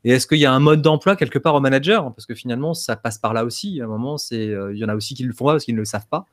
[0.04, 2.74] Et est-ce qu'il y a un mode d'emploi quelque part au manager parce que finalement
[2.74, 3.82] ça passe par là aussi.
[3.82, 5.76] À un moment c'est il y en a aussi qui le font pas parce qu'ils
[5.76, 6.26] ne le savent pas.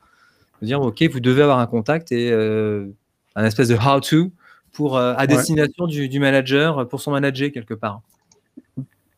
[0.61, 4.31] Dire ok vous devez avoir un contact et un espèce de how to
[4.73, 8.01] pour, euh, à destination du, manager, pour son manager quelque part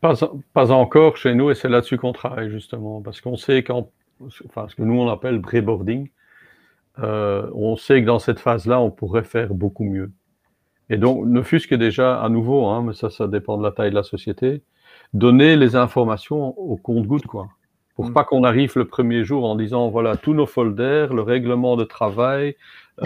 [0.00, 0.14] pas,
[0.52, 3.88] pas encore chez nous, et c'est là-dessus qu'on travaille justement, parce qu'on sait quand,
[4.46, 6.10] enfin, ce que nous on appelle pré-boarding,
[6.98, 10.10] euh, on sait que dans cette phase-là, on pourrait faire beaucoup mieux.
[10.90, 13.70] Et donc, ne fût-ce que déjà, à nouveau, hein, mais ça, ça dépend de la
[13.70, 14.62] taille de la société,
[15.14, 17.48] donner les informations au compte-goutte, quoi.
[17.94, 18.12] Pour mm.
[18.12, 21.84] pas qu'on arrive le premier jour en disant, voilà, tous nos folders, le règlement de
[21.84, 22.56] travail,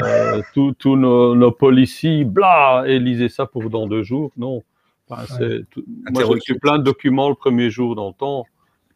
[0.03, 4.33] euh, tous nos, nos policiers, bla, et lisez ça pour dans deux jours.
[4.37, 4.63] Non.
[5.09, 8.45] Moi, j'ai reçu plein de documents le premier jour dans le temps.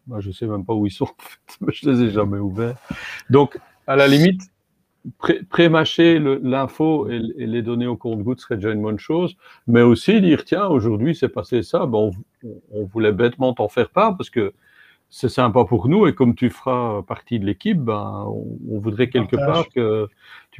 [0.06, 1.04] Moi, je sais même pas où ils sont,
[1.62, 1.72] en fait.
[1.72, 2.76] je les ai jamais ouverts.
[3.28, 4.42] Donc, à la limite,
[5.48, 9.36] pré-mâcher l'info et, les donner au compte-goutte serait déjà une bonne chose,
[9.66, 12.10] mais aussi dire, tiens, aujourd'hui, c'est passé ça, on,
[12.72, 14.52] on voulait bêtement t'en faire part parce que
[15.10, 19.36] c'est sympa pour nous et comme tu feras partie de l'équipe, ben, on, voudrait quelque
[19.36, 20.08] part que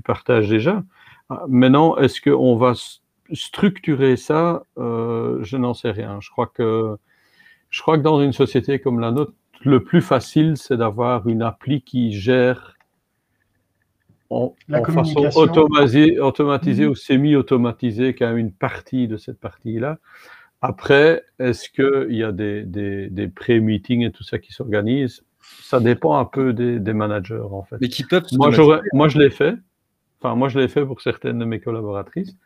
[0.01, 0.83] tu partages déjà.
[1.29, 2.73] Ah, maintenant, est-ce qu'on va
[3.33, 4.65] structurer ça?
[4.79, 6.19] Euh, Je n'en sais rien.
[6.21, 6.97] Je crois que
[7.69, 9.33] je crois que dans une société comme la nôtre,
[9.63, 12.75] le plus facile, c'est d'avoir une appli qui gère
[14.31, 14.55] en,
[14.87, 16.91] façon automatisée, automatisée mhm.
[16.91, 19.99] ou semi-automatisée quand même une partie de cette partie-là.
[20.63, 25.25] Après, est-ce qu'il y a des, des, des pré-meetings et tout ça qui s'organisent?
[25.63, 27.77] Ça dépend un peu des, des, managers, en fait.
[27.81, 28.51] Mais qui peuvent moi,
[28.93, 29.55] moi, je l'ai fait.
[30.23, 32.37] Enfin, moi, je l'ai fait pour certaines de mes collaboratrices.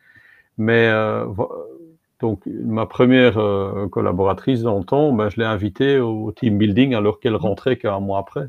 [0.57, 1.25] Mais euh,
[2.21, 6.93] donc, ma première euh, collaboratrice dans le temps, ben, je l'ai invitée au team building
[6.93, 8.47] alors qu'elle rentrait qu'un mois après.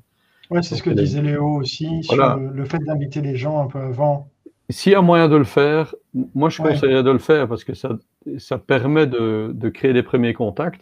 [0.50, 3.80] Oui, c'est ce que disait Léo aussi, sur le, fait d'inviter les gens un peu
[3.80, 4.28] avant.
[4.70, 5.92] s'il y a moyen de le faire,
[6.36, 7.98] moi je conseillerais de le faire parce que ça,
[8.38, 10.80] ça permet de, de, créer des premiers contacts.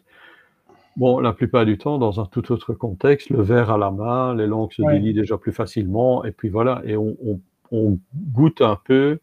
[0.99, 4.35] Bon, la plupart du temps, dans un tout autre contexte, le verre à la main,
[4.35, 7.41] les langues se délient déjà plus facilement, et puis voilà, et on, on,
[7.71, 7.99] on
[8.33, 9.19] goûte un peu,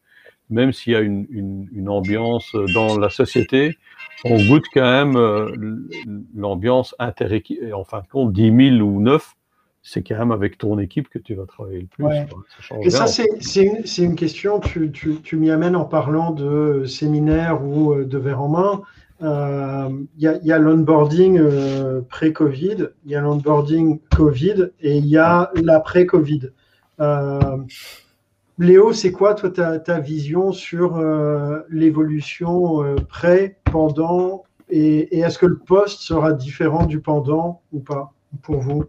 [0.50, 3.78] même s'il y a une, une, une, ambiance dans la société,
[4.26, 5.50] on goûte quand même euh,
[6.36, 9.36] l'ambiance interéquipe, en fin de compte, 10 000 ou 9,
[9.84, 12.06] c'est quand même avec ton équipe que tu vas travailler le plus.
[12.82, 13.26] et ça, c'est
[13.64, 18.18] une, une, question, tu, tu, tu m'y amènes en parlant de séminaire ou euh, de
[18.18, 18.82] verre en main.
[19.22, 24.98] Il euh, y a, y a l'onboarding euh, pré-Covid, il y a l'onboarding Covid et
[24.98, 26.50] il y a l'après-Covid.
[27.00, 27.58] Euh,
[28.62, 31.04] Léo, c'est quoi toi ta, ta vision sur
[31.70, 38.14] l'évolution pré, pendant et, et est-ce que le poste sera différent du pendant ou pas
[38.42, 38.86] pour vous?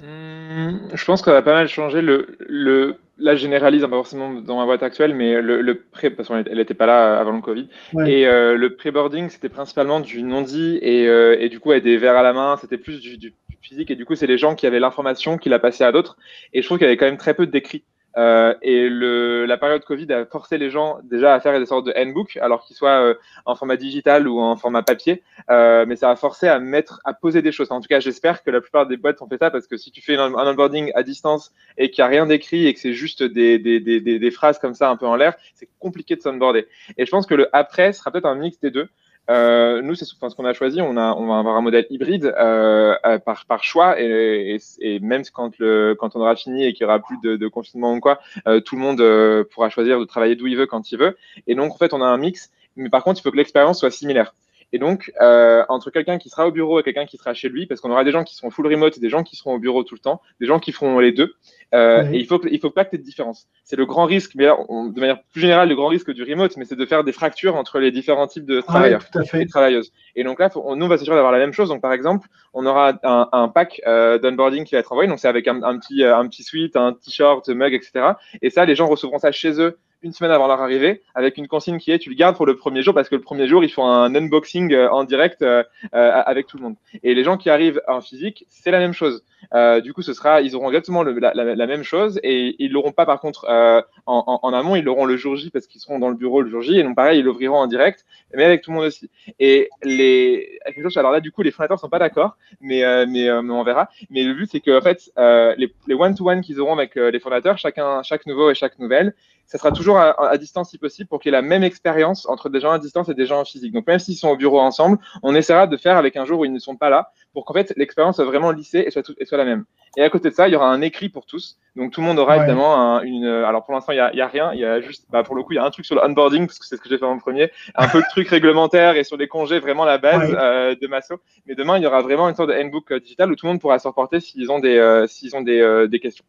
[0.00, 2.02] Hmm, je pense qu'on va pas mal changer.
[2.02, 5.74] Le, le, là, je généralise, hein, pas forcément dans ma boîte actuelle, mais le, le
[5.74, 7.68] pré, parce qu'elle n'était pas là avant le Covid.
[8.06, 11.96] Et euh, le pré-boarding, c'était principalement du non-dit et, euh, et, du coup, avec des
[11.96, 13.90] verres à la main, c'était plus du, du, physique.
[13.90, 16.16] Et du coup, c'est les gens qui avaient l'information qui la passaient à d'autres.
[16.52, 17.84] Et je trouve qu'il y avait quand même très peu de décrits.
[18.16, 21.86] Euh, et le, la période Covid a forcé les gens déjà à faire des sortes
[21.86, 23.14] de handbook, alors qu'ils soient euh,
[23.46, 25.22] en format digital ou en format papier.
[25.50, 27.70] Euh, mais ça a forcé à mettre, à poser des choses.
[27.72, 29.90] En tout cas, j'espère que la plupart des boîtes ont fait ça parce que si
[29.90, 32.92] tu fais un, onboarding à distance et qu'il n'y a rien d'écrit et que c'est
[32.92, 36.20] juste des, des, des, des, phrases comme ça un peu en l'air, c'est compliqué de
[36.20, 36.66] s'onboarder.
[36.98, 38.88] Et je pense que le après sera peut-être un mix des deux.
[39.30, 40.80] Euh, nous, c'est enfin, ce qu'on a choisi.
[40.80, 44.58] On, va avoir un modèle hybride euh, euh, par, choix et,
[45.00, 48.20] même quand, on aura fini et qu'il y aura plus de, de confinement ou quoi,
[48.64, 51.16] tout le monde pourra choisir de travailler d'où il veut quand il veut.
[51.46, 52.50] Et donc, en fait, on a un mix.
[52.76, 54.34] Mais par contre, il faut que l'expérience soit similaire.
[54.72, 57.66] Et donc, euh, entre quelqu'un qui sera au bureau et quelqu'un qui sera chez lui,
[57.66, 59.58] parce qu'on aura des gens qui seront full remote et des gens qui seront au
[59.58, 61.34] bureau tout le temps, des gens qui feront les deux.
[61.74, 63.46] Euh, Et il faut, il faut pas que tu aies de différence.
[63.64, 66.22] C'est le grand risque, mais là, on, de manière plus générale, le grand risque du
[66.22, 69.02] remote, mais c'est de faire des fractures entre les différents types de travailleurs
[69.34, 69.92] et travailleuses.
[70.16, 71.68] Et donc là, faut, on, nous, on va s'assurer d'avoir la même chose.
[71.68, 75.08] Donc, par exemple, on aura un, un pack euh, d'onboarding qui va être envoyé.
[75.08, 78.12] Donc, c'est avec un, un, petit, un petit suite, un t-shirt, mug, etc.
[78.42, 81.48] Et ça, les gens recevront ça chez eux une semaine avant leur arrivée, avec une
[81.48, 83.64] consigne qui est tu le gardes pour le premier jour parce que le premier jour,
[83.64, 85.62] ils font un unboxing euh, en direct euh,
[85.94, 86.76] euh, avec tout le monde.
[87.02, 89.24] Et les gens qui arrivent en physique, c'est la même chose.
[89.54, 93.06] Euh, du coup, ce sera, ils auront exactement la, même chose et ils l'auront pas
[93.06, 96.16] par contre euh, en, amont, ils l'auront le jour J parce qu'ils seront dans le
[96.16, 98.76] bureau le jour J et donc pareil, ils l'ouvriront en direct, mais avec tout le
[98.76, 99.10] monde aussi.
[99.38, 100.58] Et les,
[100.96, 103.88] alors là, du coup, les fondateurs sont pas d'accord, mais, euh, mais, on verra.
[104.10, 105.10] Mais le but, c'est que en fait,
[105.56, 109.14] les one-to-one qu'ils auront avec les fondateurs, chacun, chaque nouveau et chaque nouvelle,
[109.46, 112.26] ça sera toujours à, à, distance si possible pour qu'il y ait la même expérience
[112.26, 113.72] entre des gens à distance et des gens en physique.
[113.72, 116.44] Donc même s'ils sont au bureau ensemble, on essaiera de faire avec un jour où
[116.46, 119.14] ils ne sont pas là pour qu'en fait l'expérience soit vraiment lissée et soit, tout,
[119.18, 119.64] et soit la même.
[119.96, 121.58] Et à côté de ça, il y aura un écrit pour tous.
[121.76, 122.38] Donc tout le monde aura ouais.
[122.38, 123.26] évidemment un, une.
[123.26, 124.52] Alors pour l'instant, il y a, rien.
[124.54, 126.02] Il y a juste, bah, pour le coup, il y a un truc sur le
[126.02, 128.96] onboarding parce que c'est ce que j'ai fait en premier, un peu de truc réglementaire
[128.96, 130.38] et sur les congés, vraiment la base ouais.
[130.38, 131.16] euh, de Masso.
[131.46, 133.52] Mais demain, il y aura vraiment une sorte de handbook euh, digital où tout le
[133.52, 136.24] monde pourra se reporter s'ils ont des, euh, s'ils ont des, euh, des questions.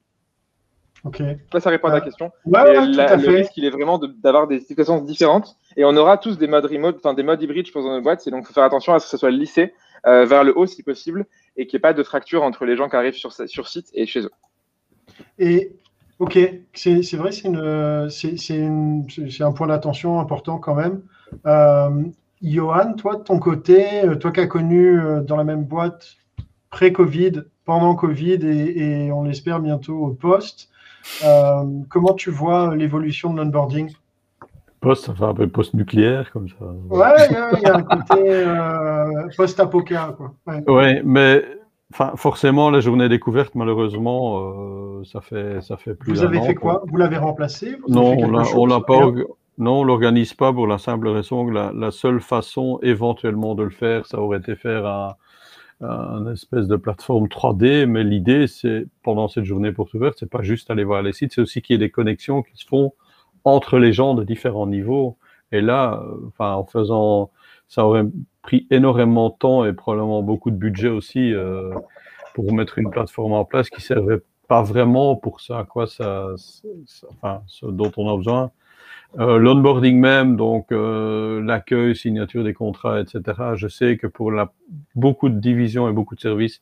[1.05, 1.19] Ok.
[1.19, 2.31] Là, ça répond à la question.
[2.45, 5.57] Ouais, ouais, la, le risque, il est vraiment d'avoir des situations différentes.
[5.77, 8.25] Et on aura tous des modes remote, des modes hybrides, je pense, dans notre boîte.
[8.27, 9.73] Et donc, il faut faire attention à ce que ce soit lissé
[10.05, 11.25] euh, vers le haut si possible
[11.57, 14.05] et qu'il n'y ait pas de fracture entre les gens qui arrivent sur, site et
[14.05, 14.31] chez eux.
[15.39, 15.75] Et
[16.19, 16.37] ok,
[16.73, 21.01] c'est vrai, c'est un point d'attention important quand même.
[21.45, 22.03] Euh,
[22.41, 26.17] Johan, toi, de ton côté, euh, toi qui as connu dans la même boîte
[26.69, 30.69] pré-Covid, pendant Covid et, on espère bientôt au post,
[31.23, 33.91] euh, comment tu vois l'évolution de l'onboarding?
[34.83, 36.65] Post, enfin un peu post-nucléaire comme ça.
[36.89, 40.17] Ouais, il y a un côté euh, post-apoca.
[40.45, 40.69] Ouais.
[40.69, 41.01] ouais.
[41.05, 41.43] mais
[41.93, 46.55] enfin, forcément, la journée découverte, malheureusement, euh, ça, fait, ça fait plus Vous avez fait
[46.55, 46.83] quoi?
[46.85, 47.77] Vous l'avez remplacé?
[47.81, 49.09] Vous Non, on l'a pas.
[49.57, 53.61] Non, on l'organise pas pour la simple raison que la, la, seule façon éventuellement de
[53.61, 55.15] le faire, ça aurait été faire un,
[55.79, 60.41] un espèce de plateforme 3D, mais l'idée, c'est pendant cette journée porte ouverte, c'est pas
[60.41, 62.93] juste aller voir les sites, c'est aussi qu'il y ait des connexions qui se font
[63.43, 65.17] entre les gens de différents niveaux.
[65.51, 67.31] Et là, enfin, en faisant,
[67.67, 68.05] ça aurait
[68.41, 71.73] pris énormément de temps et probablement beaucoup de budget aussi euh,
[72.33, 77.07] pour mettre une plateforme en place qui servait pas vraiment pour ça, quoi, ça, ça
[77.11, 78.51] enfin, ce dont on a besoin.
[79.19, 83.21] Euh, L'onboarding même, donc euh, l'accueil, signature des contrats, etc.
[83.55, 84.51] Je sais que pour la,
[84.95, 86.61] beaucoup de divisions et beaucoup de services,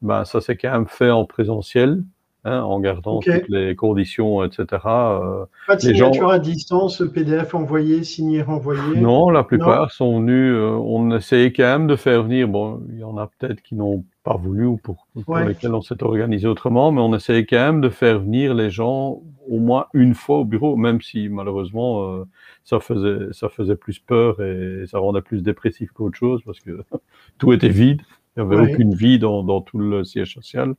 [0.00, 2.04] ben, ça s'est quand même fait en présentiel.
[2.48, 4.66] Hein, en gardant toutes les conditions, etc.
[4.84, 9.00] Euh, Pas de signature à distance, PDF envoyé, signé, renvoyé?
[9.00, 10.54] Non, la plupart sont venus.
[10.54, 12.48] Euh, on essayait quand même de faire venir.
[12.48, 15.06] Bon, il y en a peut-être qui n'ont pas voulu ou pour,
[15.46, 19.22] lesquels on s'est organisé autrement, mais on essayait quand même de faire venir les gens
[19.48, 22.24] au moins une fois au bureau, même si malheureusement euh,
[22.64, 26.82] ça faisait ça faisait plus peur et ça rendait plus dépressif qu'autre chose parce que
[27.38, 28.02] tout était vide.
[28.36, 30.74] Il n'y avait aucune vie dans, dans, tout le siège social.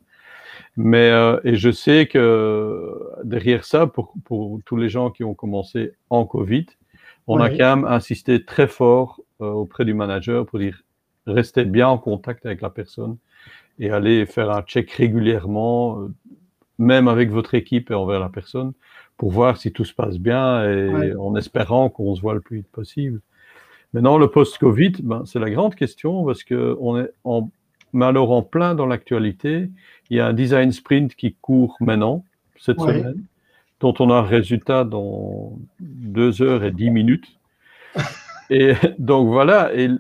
[0.78, 5.34] Mais, euh, et je sais que derrière ça, pour, pour, tous les gens qui ont
[5.34, 6.66] commencé en Covid,
[7.28, 10.82] on a quand même insisté très fort euh, auprès du manager pour dire
[11.28, 13.18] restez bien en contact avec la personne
[13.78, 16.14] et allez faire un check régulièrement, euh,
[16.80, 18.74] même avec votre équipe et envers la personne,
[19.18, 22.58] pour voir si tout se passe bien et en espérant qu'on se voit le plus
[22.58, 23.22] vite possible.
[23.94, 27.50] Maintenant, le post-Covid, ben, c'est la grande question parce qu'on est en,
[27.94, 29.70] mais alors en plein dans l'actualité.
[30.10, 32.24] Il y a un design sprint qui court maintenant,
[32.58, 33.24] cette semaine,
[33.80, 37.28] dont on a un résultat dans deux heures et dix minutes.
[38.52, 39.92] Et donc voilà, et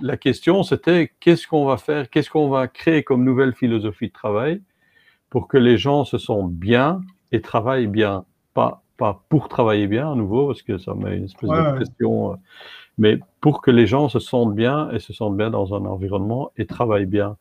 [0.00, 4.12] la question c'était qu'est-ce qu'on va faire, qu'est-ce qu'on va créer comme nouvelle philosophie de
[4.12, 4.62] travail
[5.28, 7.00] pour que les gens se sentent bien
[7.32, 11.24] et travaillent bien, pas pas pour travailler bien à nouveau, parce que ça met une
[11.24, 12.36] espèce de pression, euh,
[12.98, 16.52] mais pour que les gens se sentent bien et se sentent bien dans un environnement
[16.56, 17.36] et travaillent bien.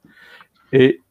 [0.74, 1.02] Et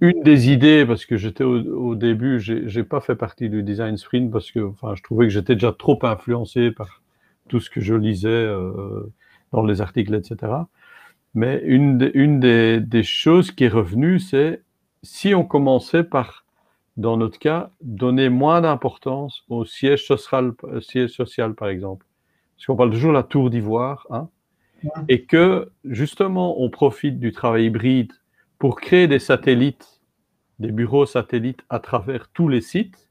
[0.00, 4.32] une des idées, parce que j'étais au, début, j'ai pas fait partie du design sprint
[4.32, 7.02] parce que enfin, je trouvais que j'étais déjà trop influencé par
[7.48, 9.12] tout ce que je lisais euh,
[9.52, 10.52] dans les articles, etc.
[11.34, 14.62] Mais une, une des, des choses qui est revenue, c'est
[15.02, 16.42] si on commençait par
[16.96, 22.06] dans notre cas, donner moins d'importance au siège social, euh, siège social, par exemple.
[22.62, 24.28] Parce qu'on parle toujours de la tour d'ivoire, hein,
[25.08, 28.12] et que justement, on profite du travail hybride
[28.60, 30.00] pour créer des satellites,
[30.60, 33.10] des bureaux satellites à travers tous les sites.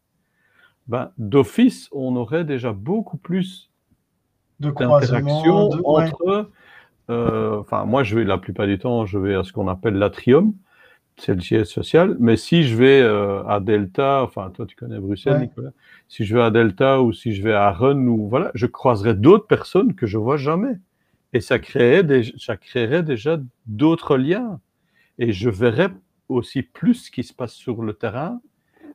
[0.88, 3.74] Ben, d'office, on aurait déjà beaucoup plus
[4.62, 6.50] d'interaction entre.
[7.10, 9.96] Euh, enfin, moi, je vais la plupart du temps, je vais à ce qu'on appelle
[9.96, 10.54] l'atrium
[11.22, 12.18] c'est le siège social.
[12.20, 15.72] Mais si je vais euh, à Delta, enfin, toi, tu connais Bruxelles, Nicolas,
[16.08, 19.14] si je vais à Delta ou si je vais à Rennes, ou voilà, je croiserai
[19.14, 20.80] d'autres personnes que je vois jamais.
[21.34, 24.60] Et ça créerait, des, ça créerait déjà d'autres liens.
[25.20, 25.92] Et je verrais
[26.28, 28.42] aussi plus ce qui se passe sur le terrain,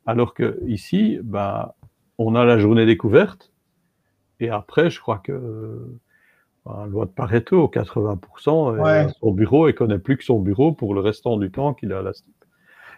[0.05, 1.77] alors que ici, bah,
[2.19, 3.53] on a la journée découverte.
[4.41, 5.81] Et après, je crois que
[6.87, 11.37] loi de Pareto, 80%, son bureau, il connaît plus que son bureau pour le restant
[11.37, 12.35] du temps qu'il a à la STIP.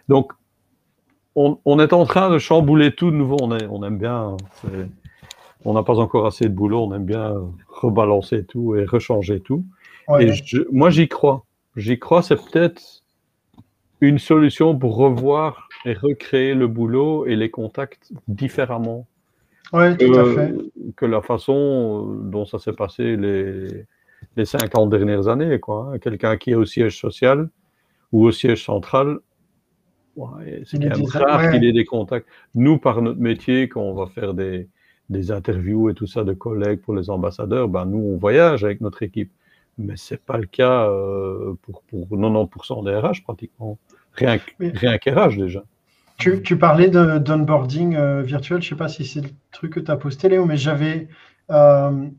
[0.07, 0.33] Donc,
[1.35, 3.37] on, est en train de chambouler tout de nouveau.
[3.41, 4.35] On, aime bien,
[5.63, 7.33] on n'a pas encore assez de boulot, on aime bien
[7.67, 9.65] rebalancer tout et rechanger tout.
[10.19, 10.31] Et
[10.71, 11.45] moi, j'y crois.
[11.75, 13.03] J'y crois, c'est peut-être
[14.01, 19.07] une solution pour revoir et recréer le boulot et les contacts différemment
[19.73, 20.53] oui, tout à fait.
[20.95, 23.85] Que la façon dont ça s'est passé les,
[24.35, 25.59] les 50 dernières années.
[25.59, 25.91] quoi.
[25.93, 25.99] Hein.
[25.99, 27.49] Quelqu'un qui est au siège social
[28.11, 29.19] ou au siège central,
[30.65, 32.27] c'est quand même rare qu'il ait des contacts.
[32.55, 34.67] Nous, par notre métier, quand on va faire des,
[35.09, 38.81] des interviews et tout ça de collègues pour les ambassadeurs, ben nous, on voyage avec
[38.81, 39.31] notre équipe.
[39.77, 43.77] Mais ce n'est pas le cas euh, pour, pour 90% des RH pratiquement.
[44.13, 45.63] Rien, rien qu'RH déjà.
[46.19, 49.89] Tu, parlais d'onboarding euh, virtuel, je ne sais pas si c'est le truc que tu
[49.89, 51.07] as posté, Léo, mais j'avais
[51.49, 52.09] euh,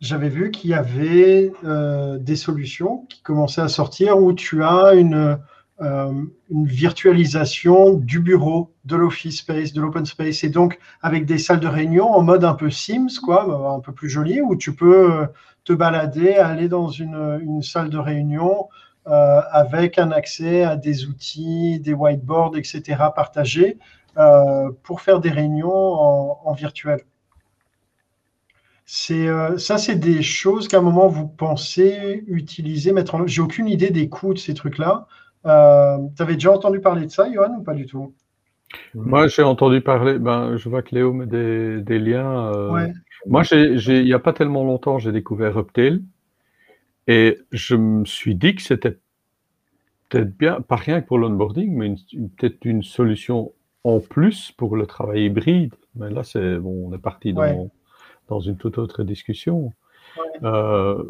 [0.00, 5.38] vu qu'il y avait euh, des solutions qui commençaient à sortir où tu as une,
[5.80, 11.60] une virtualisation du bureau, de l'office space, de l'open space, et donc avec des salles
[11.60, 15.28] de réunion en mode un peu Sims, quoi, un peu plus joli, où tu peux
[15.62, 18.68] te balader, aller dans une salle de réunion,
[19.06, 22.82] euh, avec un accès à des outils, des whiteboards, etc.
[23.14, 23.76] partagés
[24.16, 27.00] euh, pour faire des réunions en, virtuel.
[28.86, 33.26] C'est euh, ça, c'est des choses qu'à un moment vous pensez utiliser, mettre en.
[33.26, 35.06] J'ai aucune idée des coûts de ces trucs-là.
[35.44, 38.14] tu avais déjà entendu parler de ça, Johan, ou pas du tout?
[38.94, 40.18] Moi, j'ai entendu parler.
[40.18, 42.50] Ben, je vois que Léo met des, liens.
[43.26, 46.02] Moi, il n'y a pas tellement longtemps, j'ai découvert Uptail.
[47.06, 48.98] Et je me suis dit que c'était
[50.08, 51.94] peut-être bien, pas rien que pour l'onboarding, mais
[52.36, 53.52] peut-être une solution
[53.84, 55.74] en plus pour le travail hybride.
[55.96, 57.70] Mais là, c'est bon, on est parti dans,
[58.28, 59.72] dans une toute autre discussion.
[60.42, 61.02] Euh,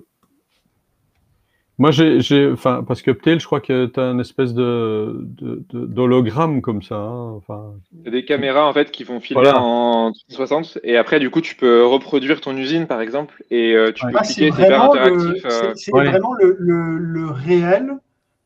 [1.76, 5.26] moi, j'ai, enfin, parce que Ptel, je crois que tu as une espèce de,
[5.72, 6.94] d'hologramme comme ça.
[6.94, 7.72] Hein, enfin...
[7.92, 11.84] Des caméras en fait qui vont filmer en 360 et après, du coup, tu peux
[11.84, 15.44] reproduire ton usine par exemple et euh, tu peux ah, cliquer, c'est hyper interactif.
[15.44, 15.72] Euh.
[15.74, 17.94] C'est, vraiment le, le, réel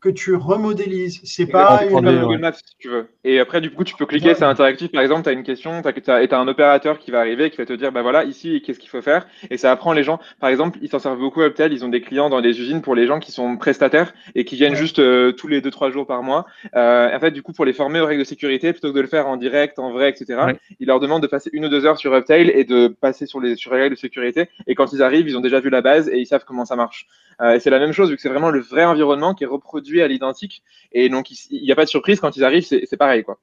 [0.00, 1.20] que tu remodélises.
[1.24, 2.20] C'est pas une...
[2.20, 3.08] Google Maps, si tu veux.
[3.24, 4.92] Et après, du coup, tu peux cliquer, c'est interactif.
[4.92, 7.56] Par exemple, tu as une question, tu as, as, un opérateur qui va arriver, qui
[7.56, 9.26] va te dire, bah voilà, ici, qu'est-ce qu'il faut faire?
[9.50, 10.20] Et ça apprend les gens.
[10.40, 11.72] Par exemple, ils s'en servent beaucoup à Uptel.
[11.72, 14.54] Ils ont des clients dans les usines pour les gens qui sont prestataires et qui
[14.54, 16.46] viennent juste euh, tous les 2-3 jours par mois.
[16.76, 19.00] Euh, en fait, du coup, pour les former aux règles de sécurité, plutôt que de
[19.00, 20.40] le faire en direct, en vrai, etc.,
[20.78, 23.40] ils leur demandent de passer une ou deux heures sur Uptail et de passer sur
[23.40, 24.48] les, sur les règles de sécurité.
[24.68, 26.76] Et quand ils arrivent, ils ont déjà vu la base et ils savent comment ça
[26.76, 27.08] marche.
[27.40, 29.46] Euh, et c'est la même chose, vu que c'est vraiment le vrai environnement qui est
[29.46, 30.62] reproduit à l'identique.
[30.92, 33.24] Et donc, il n'y a pas de surprise quand ils arrivent, c'est pareil.
[33.24, 33.38] Quoi.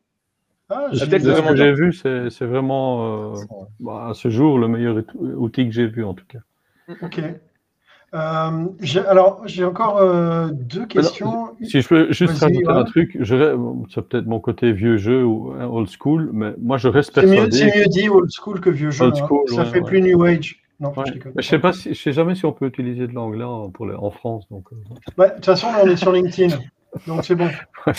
[0.69, 3.35] Ah, ce que j'ai vu, c'est vraiment euh,
[3.79, 6.39] bah, à ce jour le meilleur outil que j'ai vu en tout cas.
[7.01, 7.19] Ok.
[8.13, 8.65] Euh,
[9.07, 10.01] alors, j'ai encore
[10.51, 11.49] deux questions.
[11.61, 15.67] si je peux juste rajouter un truc, c'est peut-être mon côté vieux jeu ou hein,
[15.67, 17.51] old school, mais moi je reste persuadé.
[17.51, 19.05] C'est mieux, dit old school que vieux jeu.
[19.05, 19.43] Hein.
[19.47, 20.64] Ça fait plus new age.
[20.79, 20.93] Non,
[21.37, 24.47] je, sais pas si, je sais jamais si on peut utiliser de l'anglais en, France.
[24.49, 25.27] Donc, euh.
[25.27, 26.57] de toute façon, on est sur LinkedIn,
[27.07, 27.49] donc c'est bon.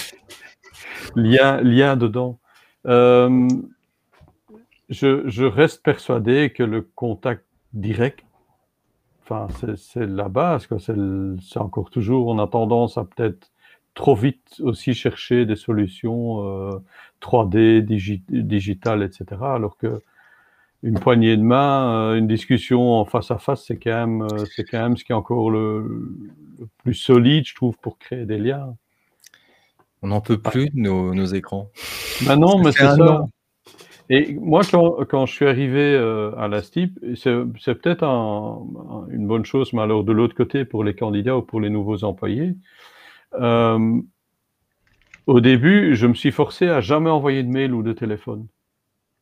[1.16, 2.38] lien, lien dedans.
[2.86, 3.48] Euh,
[4.90, 8.24] je, je, reste persuadé que le contact direct,
[9.22, 10.68] enfin, c'est la base.
[11.40, 13.50] C'est encore toujours, on a tendance à peut-être
[13.94, 16.78] trop vite aussi chercher des solutions euh,
[17.22, 19.40] 3D, digi digitales, etc.
[19.42, 20.02] Alors que
[20.82, 24.44] une poignée de main, euh, une discussion en face à face, c'est quand même, euh,
[24.54, 26.14] c'est quand même ce qui est encore le,
[26.78, 28.74] plus solide, je trouve, pour créer des liens.
[30.02, 31.70] On n'en peut plus de nos, écrans.
[32.26, 33.24] Ben non, mais c'est ça.
[34.08, 39.72] Et moi, quand, je suis arrivé euh, à la STIP, c'est peut-être une bonne chose,
[39.72, 42.54] mais alors de l'autre côté, pour les candidats ou pour les nouveaux employés,
[45.26, 48.46] au début, je me suis forcé à jamais envoyer de mail ou de téléphone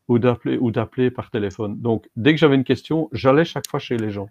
[0.08, 1.80] ou d'appeler ou d'appeler par téléphone.
[1.80, 4.28] Donc, dès que j'avais une question, j'allais chaque fois chez les gens.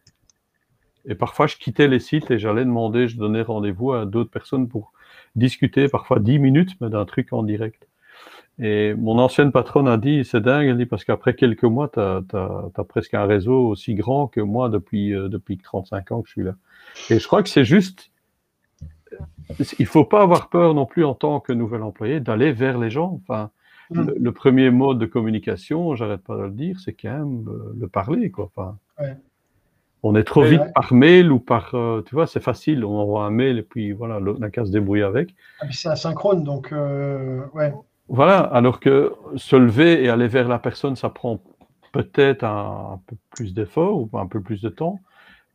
[1.05, 4.69] Et parfois, je quittais les sites et j'allais demander, je donnais rendez-vous à d'autres personnes
[4.69, 4.93] pour
[5.35, 7.87] discuter, parfois 10 minutes, mais d'un truc en direct.
[8.59, 11.99] Et mon ancienne patronne a dit, c'est dingue, elle dit, parce qu'après quelques mois, tu
[11.99, 16.33] as, presque un réseau aussi grand que moi depuis, euh, depuis 35 ans que je
[16.33, 16.55] suis là.
[17.09, 18.11] Et je crois que c'est juste,
[19.79, 22.91] il faut pas avoir peur non plus en tant que nouvel employé d'aller vers les
[22.91, 23.19] gens.
[23.23, 23.49] Enfin,
[23.93, 27.87] Le, premier mode de communication, j'arrête pas de le dire, c'est quand même euh, le
[27.87, 28.31] parler.
[28.31, 28.49] Quoi.
[28.55, 28.77] Enfin,
[30.01, 31.75] On est trop vite par mail ou par.
[31.75, 34.71] Euh, tu vois, c'est facile, on envoie un mail et puis voilà, n'a qu'à se
[34.71, 35.35] débrouiller avec.
[35.59, 37.73] Ah, c'est asynchrone, donc euh, ouais.
[38.09, 41.39] Voilà, alors que se lever et aller vers la personne, ça prend
[41.93, 44.99] peut-être un, peu plus d'effort ou un peu plus de temps,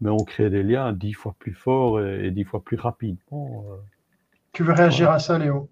[0.00, 3.64] mais on crée des liens dix fois plus forts et, dix fois plus rapidement.
[4.52, 5.68] tu veux réagir à ça, Léo?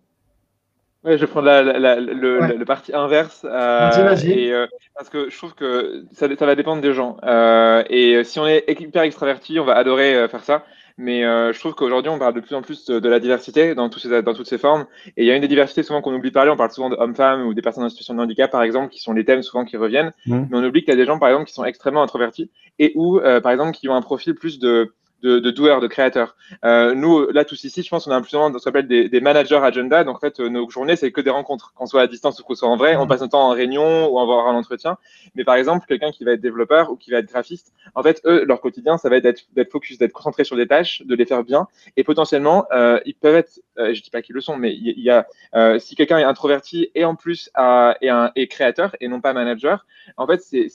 [1.07, 3.47] Ouais, je vais prendre la, la, le, le, parti inverse.
[3.49, 4.17] Euh.
[4.25, 7.17] Et, euh, parce que je trouve que ça, ça va dépendre des gens.
[7.23, 10.65] Euh, et si on est hyper extraverti, on va adorer faire ça.
[10.99, 14.01] Mais je trouve qu'aujourd'hui, on parle de plus en plus de, la diversité dans, tous
[14.01, 14.87] ces, dans toutes ces formes.
[15.17, 16.51] Et il y a une des diversités souvent qu'on oublie de parler.
[16.51, 19.13] On parle souvent d'hommes-femmes ou des personnes en situation de handicap, par exemple, qui sont
[19.13, 20.13] les thèmes souvent qui reviennent.
[20.27, 20.47] Mmh.
[20.51, 22.51] Mais on oublie qu'il y a des gens, par exemple, qui sont extrêmement introvertis
[22.81, 24.93] et ou, par exemple, qui ont un profil plus de
[25.23, 26.37] de, de doueurs, de créateurs.
[26.65, 29.09] Euh, nous, là, tous ici, je pense qu'on a plus souvent ce qu'on appelle des,
[29.09, 30.05] des, managers agenda.
[30.05, 32.55] Donc, en fait, nos journées, c'est que des rencontres, qu'on soit à distance ou qu'on
[32.55, 32.97] soit en vrai.
[32.97, 33.09] On mmh.
[33.09, 34.99] passe notre temps en réunion ou en voir un entretien.
[35.35, 38.21] Mais par exemple, quelqu'un qui va être développeur ou qui va être graphiste, en fait,
[38.27, 41.27] eux, leur quotidien, ça va être d'être focus, d'être concentré sur des tâches, de les
[41.27, 41.67] faire bien.
[41.97, 45.01] Et potentiellement, euh, ils peuvent être, euh, je dis pas qu'ils le sont, mais il
[45.01, 48.95] y, a, euh, si quelqu'un est introverti et en plus à, et, un, et créateur
[49.01, 49.87] et non pas manager,
[50.17, 50.69] en fait, c'est,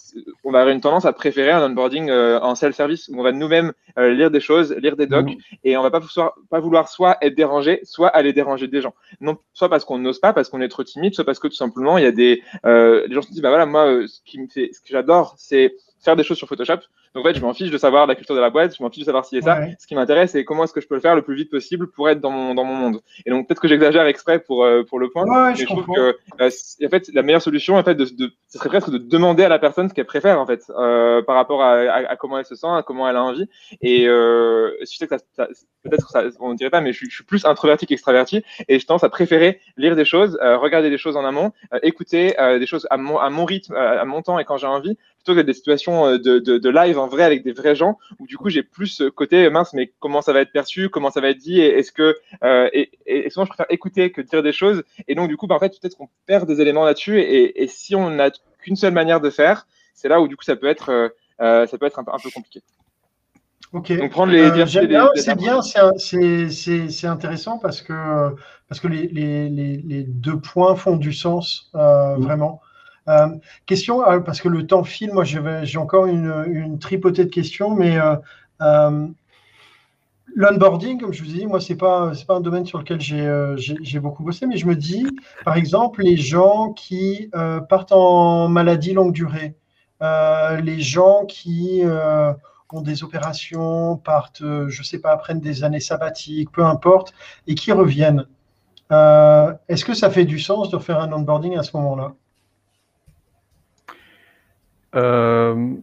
[0.44, 3.32] on va avoir une tendance à préférer un onboarding euh, en self-service où on va
[3.32, 5.56] nous-mêmes euh, lire des choses, lire des docs, mmh.
[5.64, 6.02] et on va pas,
[6.50, 8.94] pas vouloir soit être dérangé, soit aller déranger des gens.
[9.20, 11.56] Non, soit parce qu'on n'ose pas, parce qu'on est trop timide, soit parce que tout
[11.56, 14.20] simplement il y a des, euh, les gens se disent bah voilà moi euh, ce
[14.26, 16.80] qui me fait, ce que j'adore c'est faire des choses sur Photoshop.
[17.14, 18.90] Donc en fait, je m'en fiche de savoir la culture de la boîte, je m'en
[18.90, 19.60] fiche de savoir si c'est ça.
[19.80, 21.90] Ce qui m'intéresse, c'est comment est-ce que je peux le faire le plus vite possible
[21.92, 23.02] pour être dans mon, dans mon monde.
[23.26, 26.16] Et donc peut-être que j'exagère exprès pour, euh, pour le point, mais je, trouve que
[26.40, 26.50] euh,
[26.86, 29.50] en fait, la meilleure solution, en fait, de, de, ce serait presque de demander à
[29.50, 32.56] la personne ce qu'elle préfère en fait, euh, par rapport à, à, comment elle se
[32.56, 33.48] sent, à comment elle a envie.
[33.82, 35.48] Et je sais que ça, ça
[35.84, 38.80] peut-être ça, on ne dirait pas, mais je suis, je suis plus introverti qu'extraverti, et
[38.80, 41.52] je tendance à préférer lire des choses, euh, regarder des choses en amont,
[41.84, 44.98] écouter des choses à mon, à mon rythme, à mon temps et quand j'ai envie,
[45.18, 48.28] plutôt que des situations de, de, de, live en vrai avec des vrais gens, où
[48.28, 51.22] du coup j'ai plus ce côté mince, mais comment ça va être perçu, comment ça
[51.22, 54.44] va être dit, et est-ce que euh, et, et, souvent je préfère écouter que dire
[54.44, 57.20] des choses, et donc du coup bah, en fait peut-être qu'on perd des éléments là-dessus,
[57.20, 60.44] et, et, si on n'a qu'une seule manière de faire, c'est là où du coup
[60.44, 61.10] ça peut être euh,
[61.42, 62.62] euh ça peut être un, un peu compliqué.
[63.74, 63.92] Ok.
[63.98, 64.42] Donc prendre les.
[64.42, 64.66] Euh,
[65.16, 68.36] c'est bien, c'est intéressant parce que
[68.68, 72.16] parce que les, les, les, deux points font du sens mmh.
[72.20, 72.62] vraiment.
[73.12, 73.28] Euh,
[73.66, 77.98] question, euh, parce que le temps file, moi j'ai encore une, tripotée de questions, mais
[78.62, 79.08] euh,
[80.34, 84.00] L'onboarding, comme je vous dit, moi, ce n'est pas, pas un domaine sur lequel j'ai
[84.00, 85.06] beaucoup bossé, mais je me dis,
[85.44, 87.30] par exemple, les gens qui
[87.68, 89.56] partent en maladie longue durée,
[90.00, 91.82] les gens qui
[92.72, 97.14] ont des opérations, partent, je ne sais pas, prennent des années sabbatiques, peu importe,
[97.46, 98.26] et qui reviennent.
[98.90, 102.14] Est-ce que ça fait du sens de faire un onboarding à ce moment-là?
[104.94, 105.78] Je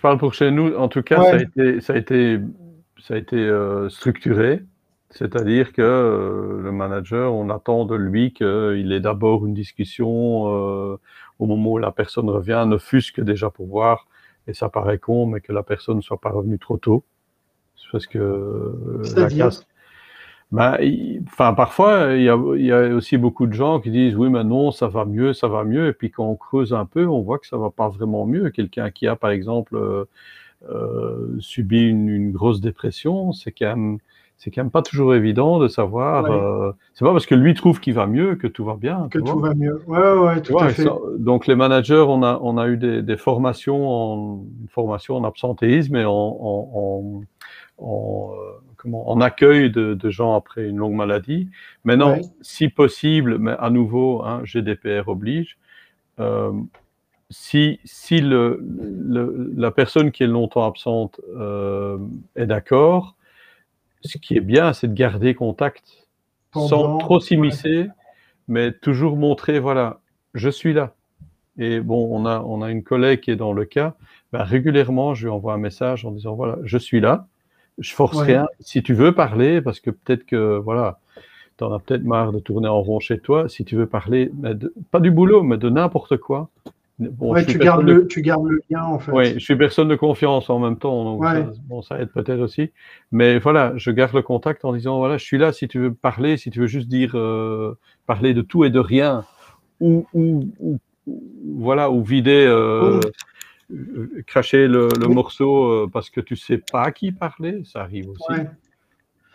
[0.00, 2.40] parle pour chez nous, en tout cas, ça a été, ça a été
[3.04, 4.62] ça a été euh, structuré,
[5.10, 10.96] c'est-à-dire que euh, le manager, on attend de lui qu'il ait d'abord une discussion euh,
[11.38, 14.06] au moment où la personne revient, ne fût-ce que déjà pour voir,
[14.46, 17.04] et ça paraît con, mais que la personne ne soit pas revenue trop tôt.
[17.92, 19.66] Parce que la casse.
[20.52, 20.76] Ben,
[21.26, 24.30] enfin, parfois, il y, a, il y, a, aussi beaucoup de gens qui disent oui,
[24.30, 25.88] mais non, ça va mieux, ça va mieux.
[25.88, 28.50] Et puis quand on creuse un peu, on voit que ça va pas vraiment mieux.
[28.50, 29.76] Quelqu'un qui a, par exemple,
[30.70, 33.98] euh, subit une, grosse dépression, c'est quand même
[34.36, 36.24] c'est quand même pas toujours évident de savoir.
[36.26, 39.08] Euh, c'est pas parce que lui trouve qu'il va mieux que tout va bien.
[39.10, 39.82] Que tout va mieux.
[39.86, 40.88] Ouais, ouais, tout à fait.
[41.18, 45.24] donc les managers, on a, on a eu des, des formations en une formation en
[45.24, 47.22] absentéisme et en, en,
[47.78, 48.36] en, euh,
[48.84, 51.48] comment, en accueil de, de, gens après une longue maladie.
[51.82, 55.58] Maintenant, si possible, mais à nouveau, hein, GDPR oblige.
[56.20, 56.52] Euh,
[57.30, 58.64] si, si le,
[59.56, 61.98] la personne qui est longtemps absente euh,
[62.36, 63.16] est d'accord,
[64.04, 66.06] ce qui est bien, c'est de garder contact
[66.52, 67.88] sans trop s'immiscer,
[68.46, 70.00] mais toujours montrer, voilà,
[70.34, 70.94] je suis là.
[71.58, 73.94] Et bon, on a, on a une collègue qui est dans le cas,
[74.32, 77.26] ben, régulièrement, je lui envoie un message en disant, voilà, je suis là,
[77.78, 78.46] je force rien.
[78.60, 80.98] Si tu veux parler, parce que peut-être que, voilà,
[81.58, 84.30] tu en as peut-être marre de tourner en rond chez toi, si tu veux parler,
[84.90, 86.50] pas du boulot, mais de n'importe quoi,
[86.98, 89.10] tu, gardes le, tu gardes le lien en fait.
[89.10, 92.40] Oui, je suis personne de confiance en même temps, donc ça, bon, ça aide peut-être
[92.40, 92.70] aussi.
[93.10, 95.92] Mais voilà, je garde le contact en disant voilà, je suis là si tu veux
[95.92, 99.24] parler, si tu veux juste dire euh, parler de tout et de rien,
[99.80, 100.78] ou, ou,
[101.56, 103.00] voilà, ou vider, euh, euh,
[104.26, 108.40] cracher le, morceau parce que tu sais pas à qui parler, ça arrive aussi.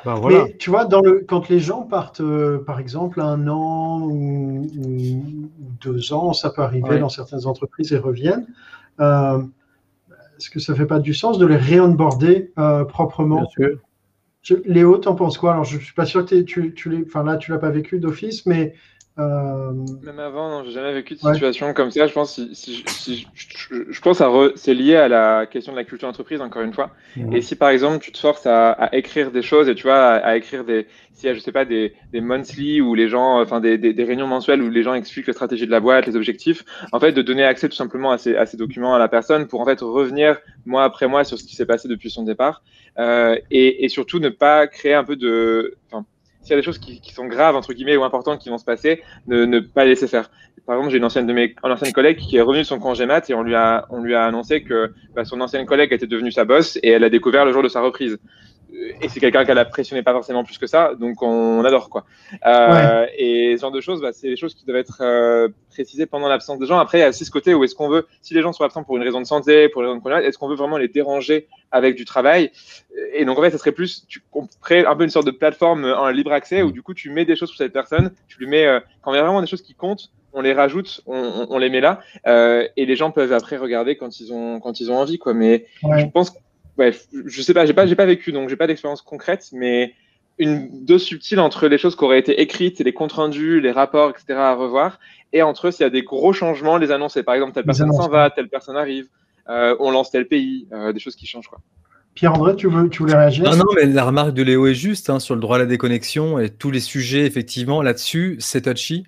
[0.05, 4.65] Mais tu vois, dans le, quand les gens partent, euh, par exemple, un an ou,
[5.81, 8.47] deux ans, ça peut arriver dans certaines entreprises et reviennent.
[8.99, 9.41] Euh,
[10.37, 13.41] est-ce que ça fait pas du sens de les réonboarder euh, proprement?
[13.57, 13.69] Bien
[14.41, 14.61] sûr.
[14.65, 15.51] Léo, t'en penses quoi?
[15.51, 17.99] Alors, je suis pas sûr que tu, tu l'as, enfin là, tu l'as pas vécu
[17.99, 18.73] d'office, mais
[19.17, 22.07] euh, Même avant, j'ai jamais vécu de situation comme ça.
[22.07, 23.27] Je pense, si, si,
[23.69, 26.91] je, pense à c'est lié à la question de la culture d'entreprise encore une fois.
[27.33, 30.37] Et si par exemple tu te forces à, écrire des choses et tu vois à,
[30.37, 33.59] écrire des, s'il y a je sais pas des, des monthly ou les gens, enfin
[33.59, 36.63] des, des, réunions mensuelles où les gens expliquent la stratégie de la boîte, les objectifs,
[36.93, 39.47] en fait de donner accès tout simplement à ces, à ces documents à la personne
[39.47, 42.63] pour en fait revenir mois après mois sur ce qui s'est passé depuis son départ
[42.99, 45.77] euh, et, et, surtout ne pas créer un peu de,
[46.41, 48.65] s'il y a des choses qui, sont graves, entre guillemets, ou importantes qui vont se
[48.65, 50.29] passer, ne, ne pas les laisser faire.
[50.65, 53.05] Par exemple, j'ai une ancienne de mes ancienne collègue qui est revenue de son congé
[53.05, 56.07] mat et on lui a, on lui a annoncé que bah, son ancienne collègue était
[56.07, 58.19] devenue sa boss et elle a découvert le jour de sa reprise
[59.01, 62.05] et c'est quelqu'un qu'elle appréciait pas forcément plus que ça, donc on adore quoi.
[62.45, 66.05] Euh, et ce genre de choses, bah, c'est des choses qui doivent être euh, précisées
[66.05, 66.79] pendant l'absence des gens.
[66.79, 68.63] Après, il y a aussi ce côté où est-ce qu'on veut, si les gens sont
[68.63, 70.87] absents pour une raison de santé, pour une raison de est-ce qu'on veut vraiment les
[70.87, 72.51] déranger avec du travail?
[73.13, 74.21] Et donc en fait, ça serait plus, tu
[74.61, 77.25] crées un peu une sorte de plateforme en libre accès où du coup tu mets
[77.25, 79.47] des choses sur cette personne, tu lui mets, euh, quand il y a vraiment des
[79.47, 83.09] choses qui comptent, on les rajoute, on, on, les met là, euh, et les gens
[83.09, 85.33] peuvent après regarder quand ils ont quand ils ont envie quoi.
[85.33, 86.31] Mais je pense
[86.79, 86.93] ouais,
[87.25, 89.93] je sais pas, j'ai pas, j'ai pas vécu, donc j'ai pas d'expérience concrète, mais
[90.39, 94.09] une dose subtile entre les choses qui auraient été écrites, les comptes rendus, les rapports,
[94.09, 94.39] etc.
[94.39, 94.99] à revoir,
[95.33, 97.23] et entre eux, s'il y a des gros changements, les annoncer.
[97.23, 99.07] Par exemple, telle personne s'en va, telle personne arrive,
[99.49, 101.59] euh, on lance tel pays, euh, des choses qui changent, quoi.
[102.15, 103.45] Pierre-André, tu, veux, tu voulais réagir?
[103.45, 105.65] Non, non, mais la remarque de Léo est juste hein, sur le droit à la
[105.65, 109.05] déconnexion et tous les sujets, effectivement, là-dessus, c'est touchy.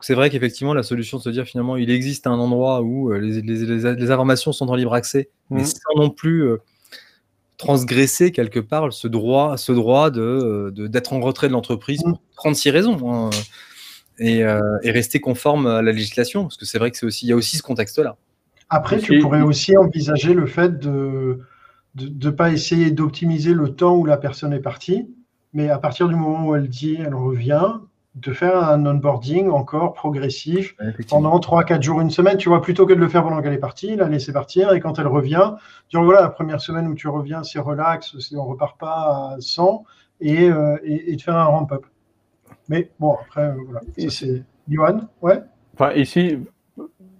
[0.00, 3.18] C'est vrai qu'effectivement, la solution de se dire finalement, il existe un endroit où euh,
[3.18, 5.66] les, les, les, informations sont en libre accès, mais mmh.
[5.66, 6.48] sans non plus
[7.56, 12.70] transgresser quelque part ce droit, ce droit de, d'être en retrait de l'entreprise pour 36
[12.70, 13.30] raisons hein,
[14.18, 17.26] et, euh, et, rester conforme à la législation, parce que c'est vrai que c'est aussi,
[17.26, 18.16] il y a aussi ce contexte-là.
[18.68, 21.40] Après, tu pourrais aussi envisager le fait de
[21.94, 25.08] ne pas essayer d'optimiser le temps où la personne est partie,
[25.52, 27.72] mais à partir du moment où elle dit elle revient,
[28.16, 30.74] de faire un onboarding encore progressif
[31.08, 33.58] pendant 3-4 jours, une semaine, tu vois, plutôt que de le faire pendant qu'elle est
[33.58, 35.52] partie, la laisser partir et quand elle revient,
[35.90, 39.84] dire voilà, la première semaine où tu reviens, c'est relax, on repart pas à 100
[40.20, 41.84] et, euh, et, de faire un ramp-up.
[42.70, 45.42] Mais bon, après, euh, voilà, c'est Johan, ouais
[45.74, 46.38] Enfin, ici,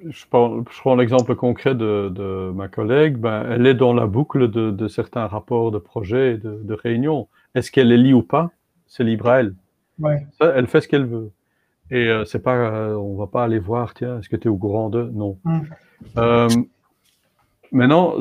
[0.02, 3.18] je prends, je prends l'exemple concret de, de, ma collègue.
[3.18, 6.74] Ben, elle est dans la boucle de, de certains rapports de projets et de, de
[6.74, 7.28] réunions.
[7.54, 8.50] Est-ce qu'elle les lit ou pas?
[8.86, 9.54] C'est libre à elle.
[9.98, 10.26] Ouais.
[10.38, 11.30] Ça, elle fait ce qu'elle veut.
[11.90, 14.50] Et euh, c'est pas, euh, on va pas aller voir, tiens, est-ce que tu es
[14.50, 15.38] au courant de Non.
[15.44, 15.60] Mm.
[16.18, 16.48] Euh,
[17.70, 18.14] maintenant,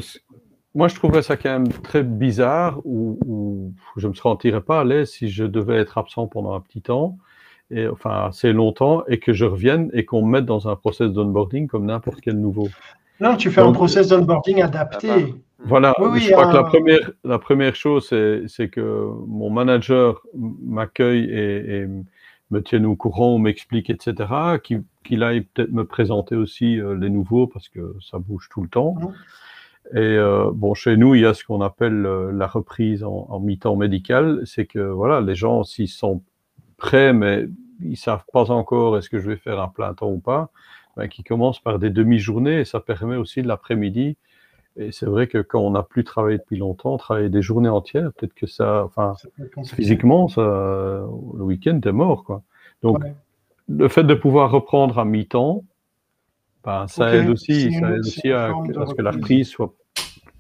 [0.76, 4.84] moi, je trouverais ça quand même très bizarre ou, ou je me sentirais pas à
[4.84, 7.18] l'aise si je devais être absent pendant un petit temps,
[7.72, 11.10] et, enfin assez longtemps, et que je revienne et qu'on me mette dans un process
[11.10, 12.70] d'onboarding comme n'importe quel nouveau.
[13.20, 15.34] Non, tu fais un process d'onboarding adapté.
[15.66, 20.22] Voilà, Oui, je crois que la euh, première, la première chose, c'est, que mon manager
[20.36, 21.88] m'accueille et, et
[22.52, 27.48] me tienne au courant, m'explique, etc., qu'il, aille peut-être me présenter aussi euh, les nouveaux,
[27.48, 28.96] parce que ça bouge tout le temps.
[29.94, 33.40] Et euh, bon, chez nous, il y a ce qu'on appelle la reprise en, en
[33.40, 36.22] mi-temps médical, c'est que voilà, les gens, s'ils sont
[36.78, 37.48] prêts, mais
[37.82, 40.50] ils savent pas encore est-ce que je vais faire un plein temps ou pas,
[40.96, 44.18] ben, qui commencent par des demi-journées, et ça permet aussi de l'après-midi
[44.78, 48.12] et c'est vrai que quand on n'a plus travaillé depuis longtemps, travailler des journées entières,
[48.14, 52.44] peut-être que ça, enfin, Ça physiquement, ça, le week-end, t'es mort, quoi.
[52.84, 53.16] Donc, Ouais.
[53.70, 55.64] le fait de pouvoir reprendre à mi-temps,
[56.64, 58.52] ben, ça aide aussi, ça aide aussi à,
[58.88, 59.48] ce que la reprise.
[59.48, 59.74] soit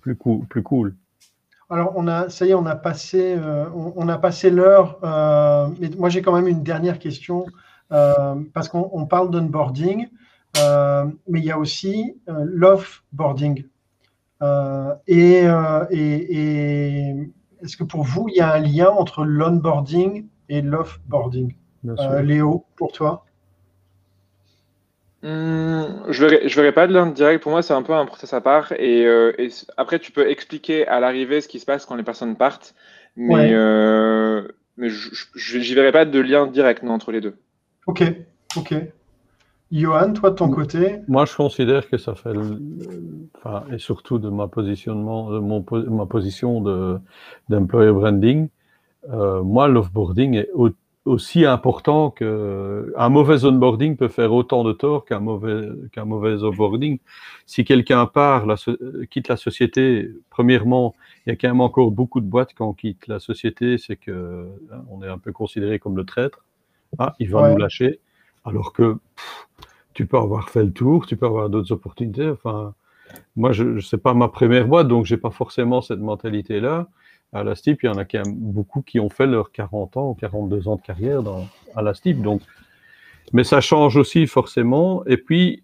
[0.01, 0.95] plus cool, plus cool.
[1.69, 4.99] Alors, on a, ça y est, on a passé, euh, on, on a passé l'heure.
[5.03, 7.45] euh, mais moi, j'ai quand même une dernière question
[7.91, 10.07] euh, parce qu'on on parle d'onboarding,
[10.55, 13.65] mais il y a aussi l'offboarding.
[14.41, 17.31] Euh, et euh, et, et
[17.61, 21.55] est-ce que pour vous, il y a un lien entre l'onboarding et l'offboarding?
[21.88, 22.21] Euh.
[22.21, 23.25] Léo, pour toi?
[25.23, 27.41] Hmm, je je verrais pas de lien direct.
[27.41, 28.73] Pour moi, c'est un peu un process à part.
[28.73, 29.31] Et, euh,
[29.77, 32.75] après, tu peux expliquer à l'arrivée ce qui se passe quand les personnes partent.
[33.15, 33.49] Mais, Ouais.
[33.53, 37.38] euh, mais je- j'y verrais pas de lien direct non, entre les deux.
[37.88, 38.03] Ok,
[38.57, 38.75] ok.
[39.72, 40.97] Johan, toi de ton côté?
[41.07, 42.34] Moi, je considère que ça fait,
[43.38, 46.99] enfin, et surtout de ma positionnement, de mon, ma position de,
[47.49, 48.49] d'employer branding,
[49.11, 50.70] euh, moi, l'offboarding est au-
[51.05, 56.43] aussi important que, un mauvais onboarding peut faire autant de tort qu'un mauvais, qu'un mauvais
[56.43, 56.99] offboarding.
[57.45, 58.55] Si quelqu'un part, la
[59.11, 60.95] quitte la société, premièrement,
[61.26, 63.97] il y a quand même encore beaucoup de boîtes quand on quitte la société, c'est
[63.97, 66.43] que, hein, on est un peu considéré comme le traître.
[66.99, 67.51] Ah, il va Ouais.
[67.51, 67.99] nous lâcher.
[68.45, 68.97] Alors que,
[69.95, 72.29] tu peux avoir fait le tour, tu peux avoir d'autres opportunités.
[72.29, 72.75] Enfin,
[73.35, 76.89] moi, je, je sais pas ma première boîte, donc j'ai pas forcément cette mentalité-là.
[77.33, 79.97] À la STIP, il y en a quand même beaucoup qui ont fait leurs 40
[79.97, 82.21] ans ou 42 ans de carrière dans, à la STIP.
[82.21, 82.41] Donc,
[83.33, 85.03] mais ça change aussi forcément.
[85.05, 85.63] Et puis,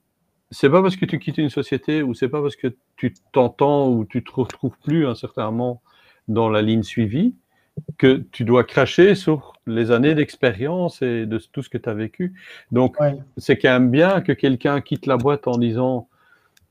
[0.49, 3.89] c'est pas parce que tu quittes une société ou c'est pas parce que tu t'entends
[3.89, 5.81] ou tu te retrouves plus un certain moment
[6.27, 7.35] dans la ligne suivie
[7.97, 11.93] que tu dois cracher sur les années d'expérience et de tout ce que tu as
[11.93, 12.33] vécu.
[12.71, 13.15] Donc, Ouais.
[13.37, 16.07] c'est quand même bien que quelqu'un quitte la boîte en disant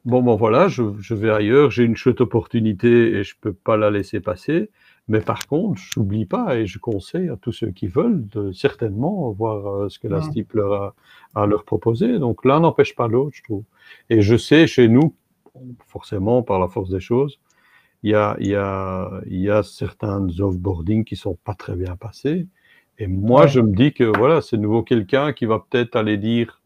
[0.06, 3.76] Bon, ben voilà, je, je vais ailleurs, j'ai une chouette opportunité et je peux pas
[3.76, 4.70] la laisser passer.
[5.08, 8.50] Mais par contre, je n'oublie pas et je conseille à tous ceux qui veulent de
[8.52, 10.22] certainement voir euh, ce que la.
[10.22, 10.94] STIP leur a
[11.34, 12.18] à leur proposer.
[12.18, 13.64] Donc l'un n'empêche pas l'autre, je trouve.
[14.08, 15.14] Et je sais chez nous,
[15.86, 17.38] forcément, par la force des choses,
[18.02, 21.74] il y a, il y a, il y a certains offboarding qui sont pas très
[21.76, 22.46] bien passés.
[22.98, 23.48] Et moi, Ouais.
[23.48, 26.60] je me dis que voilà, c'est nouveau quelqu'un qui va peut-être aller dire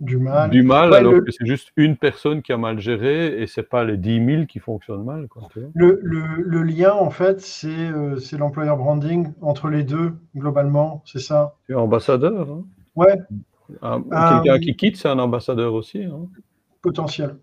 [0.00, 0.50] Du mal.
[0.50, 3.46] du mal, Ouais, alors le- que c'est juste une personne qui a mal géré et
[3.46, 5.28] c'est pas les 10 000 qui fonctionnent mal.
[5.28, 5.48] Quoi.
[5.74, 11.20] Le, le- le lien, en fait, c'est euh, l'employer branding entre les deux, globalement, c'est
[11.20, 11.54] ça?
[11.66, 12.50] Tu es ambassadeur.
[12.50, 12.64] hein?
[12.96, 13.18] Ouais,
[13.80, 16.02] Un- Ah, Quelqu'un qui quitte, c'est un ambassadeur aussi.
[16.04, 16.26] hein?
[16.82, 17.36] potentiel.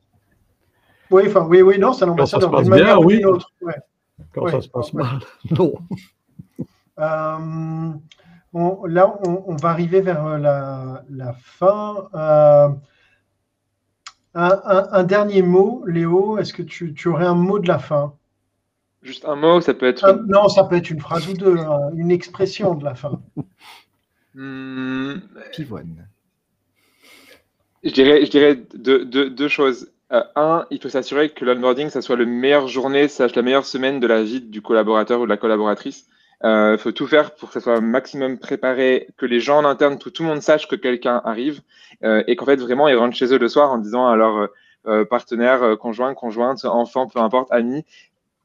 [1.12, 2.50] Oui, enfin, oui, oui, non, c'est ça l'ambassadeur.
[2.50, 3.22] se passe d'une manière bien, ou oui.
[3.62, 3.76] Ouais.
[4.34, 5.04] Quand Ouais, ça se passe ouais.
[5.04, 5.20] mal,
[5.52, 5.74] non.
[7.00, 7.92] Euh,
[8.54, 12.08] on- là, on, on va arriver vers euh, la, la fin.
[12.14, 12.70] Euh,
[14.34, 17.80] un, un- un dernier mot, Léo, est-ce que tu, tu aurais un mot de la
[17.80, 18.14] fin?
[19.02, 20.06] Juste un mot, ça peut être.
[20.06, 23.20] Un- Non, ça peut être une phrase ou deux, hein, une expression de la fin.
[24.36, 25.16] Hmm,
[25.52, 26.08] Pivoine.
[27.84, 29.92] Je dirais, je dirais deux, deux- deux choses.
[30.12, 33.66] Euh, un, il faut s'assurer que l'onboarding, ça soit la meilleure journée, slash la meilleure
[33.66, 36.08] semaine de la vie du collaborateur ou de la collaboratrice.
[36.44, 40.00] Il faut tout faire pour que ça soit maximum préparé, que les gens en interne,
[40.00, 41.62] tout, tout le monde sache que quelqu'un arrive
[42.04, 44.50] euh, et qu'en fait, vraiment, ils rentrent chez eux le soir en disant à leur
[44.88, 47.86] euh, partenaire, euh, conjoint, conjointe, enfant, peu importe, ami,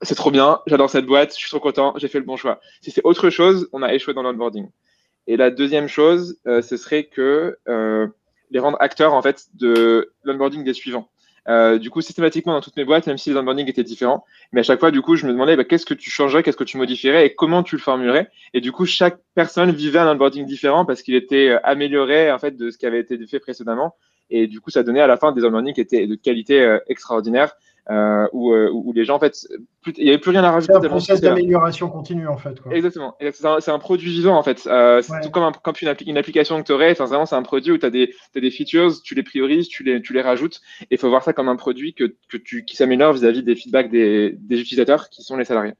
[0.02, 2.60] c'est trop bien, j'adore cette boîte, je suis trop content, j'ai fait le bon choix.
[2.82, 4.68] Si c'est autre chose, on a échoué dans l'onboarding.
[5.26, 8.06] Et la deuxième chose, euh, ce serait que euh,
[8.50, 11.08] les rendre acteurs en fait de l'onboarding des suivants.
[11.48, 14.60] Euh, du coup, systématiquement dans toutes mes boîtes, même si les onboarding étaient différents, mais
[14.60, 16.64] à chaque fois, du coup, je me demandais bah, qu'est-ce que tu changerais, qu'est-ce que
[16.64, 18.28] tu modifierais et comment tu le formulerais.
[18.52, 22.38] Et du coup, chaque personne vivait un onboarding différent parce qu'il était euh, amélioré en
[22.38, 23.94] fait de ce qui avait été fait précédemment.
[24.28, 27.54] Et du coup, ça donnait à la fin des learning qui étaient de qualité extraordinaire.
[27.88, 29.46] Euh, où, euh, où, les gens, en fait,
[29.96, 30.72] il n'y avait plus rien à rajouter.
[30.72, 32.60] C'est un process d'amélioration continue, en fait.
[32.60, 32.74] Quoi.
[32.74, 33.16] Exactement.
[33.20, 34.66] C'est un, un, produit vivant, en fait.
[34.66, 36.90] Euh, c'est tout comme, un, comme une, une, application que tu aurais.
[36.90, 39.84] Enfin, vraiment, c'est un produit où tu as, as, des features, tu les priorises, tu
[39.84, 40.60] les, tu les rajoutes.
[40.82, 43.54] Et il faut voir ça comme un produit que, que tu, qui s'améliore vis-à-vis des
[43.54, 45.74] feedbacks des, des, utilisateurs qui sont les salariés.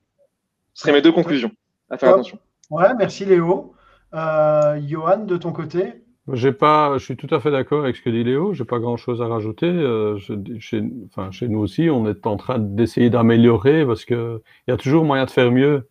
[0.75, 1.51] Ce seraient mes deux conclusions.
[1.91, 2.39] À faire attention.
[2.71, 3.75] Ouais, merci Léo.
[4.15, 6.06] Euh, Johan, de ton côté?
[6.33, 8.53] J'ai pas, je suis tout à fait d'accord avec ce que dit Léo.
[8.53, 9.67] J'ai pas grand chose à rajouter.
[9.67, 14.43] Euh, je, chez, enfin, chez nous aussi, on est en train d'essayer d'améliorer parce que
[14.67, 15.89] il y a toujours moyen de faire mieux.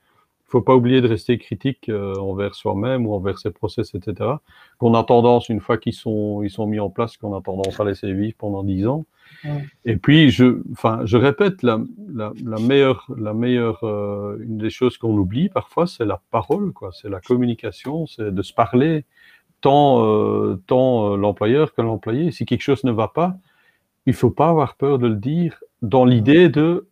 [0.47, 4.29] Il faut pas oublier de rester critique euh, envers soi-même ou envers ses process, etc.
[4.77, 7.79] Qu'on a tendance, une fois qu'ils sont, ils sont mis en place, qu'on a tendance
[7.79, 9.05] à laisser vivre pendant dix ans.
[9.85, 11.79] Et puis, je, enfin, je répète, la,
[12.13, 16.73] la, la meilleure, la meilleure, euh, une des choses qu'on oublie parfois, c'est la parole,
[16.73, 16.91] quoi.
[16.93, 19.05] C'est la communication, c'est de se parler
[19.65, 22.31] tant, euh, tant euh, l'employeur que l'employé.
[22.31, 23.35] Si quelque chose ne va pas,
[24.05, 26.87] il faut pas avoir peur de le dire dans l'idée de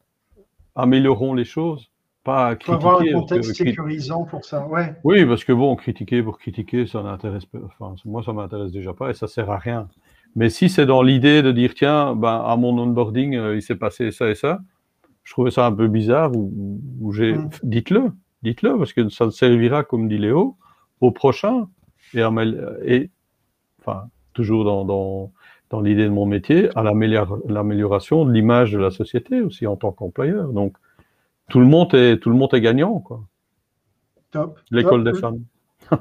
[0.76, 1.92] améliorons les choses,
[2.24, 2.74] pas critiquer.
[2.74, 4.96] avoir un contexte sécurisant pour ça, ouais.
[5.04, 7.60] Oui, parce que bon, critiquer pour critiquer, ça n'intéresse pas.
[7.64, 9.88] Enfin, moi, ça m'intéresse déjà pas et ça sert à rien.
[10.36, 13.76] Mais si c'est dans l'idée de dire tiens, ben, à mon onboarding, euh, il s'est
[13.76, 14.62] passé ça et ça,
[15.24, 16.32] je trouvais ça un peu bizarre.
[16.36, 17.50] Ou, j'ai, mm.
[17.62, 20.58] dites-le, dites-le, parce que ça servira, comme dit Léo,
[21.02, 21.68] au prochain
[22.16, 22.26] et,
[22.86, 23.10] et
[23.80, 25.32] enfin, toujours dans, dans,
[25.70, 29.92] dans l'idée de mon métier, à l'amélioration de l'image de la société aussi en tant
[29.92, 30.50] qu'employeur.
[30.50, 30.78] Donc,
[31.50, 33.24] tout le monde est, tout le monde est gagnant, quoi.
[34.32, 34.60] Top.
[34.72, 35.44] L'école des femmes.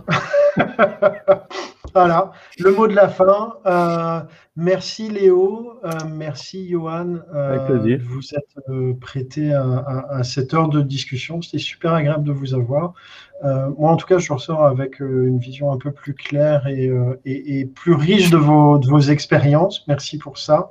[1.94, 3.54] Voilà, le mot de la fin.
[3.66, 4.20] Euh,
[4.56, 7.16] merci Léo, euh, merci Johan.
[7.34, 8.00] Euh, Avec plaisir.
[8.02, 11.42] Vous êtes prêté à, cette heure de discussion.
[11.42, 12.94] C'était super agréable de vous avoir.
[13.42, 16.90] moi, en tout cas, je ressors avec une vision un peu plus claire et,
[17.26, 19.84] et, plus riche de vos, de vos expériences.
[19.86, 20.70] Merci pour ça.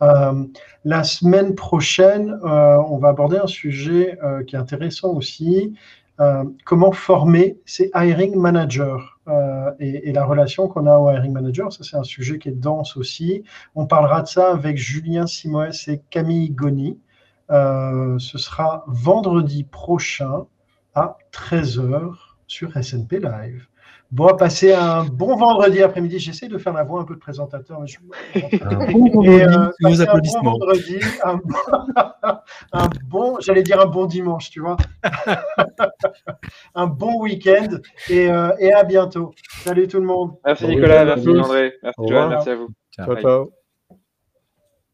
[0.00, 5.74] la semaine prochaine, on va aborder un sujet qui est intéressant aussi.
[6.64, 9.09] comment former ces hiring managers?
[9.28, 11.72] Euh, et, la relation qu'on a au hiring manager.
[11.72, 13.44] Ça, c'est un sujet qui est dense aussi.
[13.74, 16.98] On parlera de ça avec Julien Simoes et Camille Goni.
[17.50, 20.46] Euh, ce sera vendredi prochain
[20.94, 22.14] à 13h
[22.46, 23.66] sur SNP Live.
[24.10, 26.18] Bon, à passer un bon vendredi après-midi.
[26.18, 27.80] J'essaie de faire la voix un peu de présentateur.
[27.80, 27.98] Mais je...
[28.64, 30.40] un bon vendredi, euh, applaudissements.
[30.40, 30.98] Un bon vendredi,
[32.72, 34.76] un bon, j'allais dire un bon dimanche, tu vois.
[36.74, 37.68] un bon week-end
[38.08, 39.32] et, euh, et, à bientôt.
[39.62, 40.32] Salut tout le monde.
[40.44, 42.68] Merci Nicolas, merci André, merci Joël, merci à vous.
[42.92, 43.16] ciao.
[43.16, 43.59] ciao.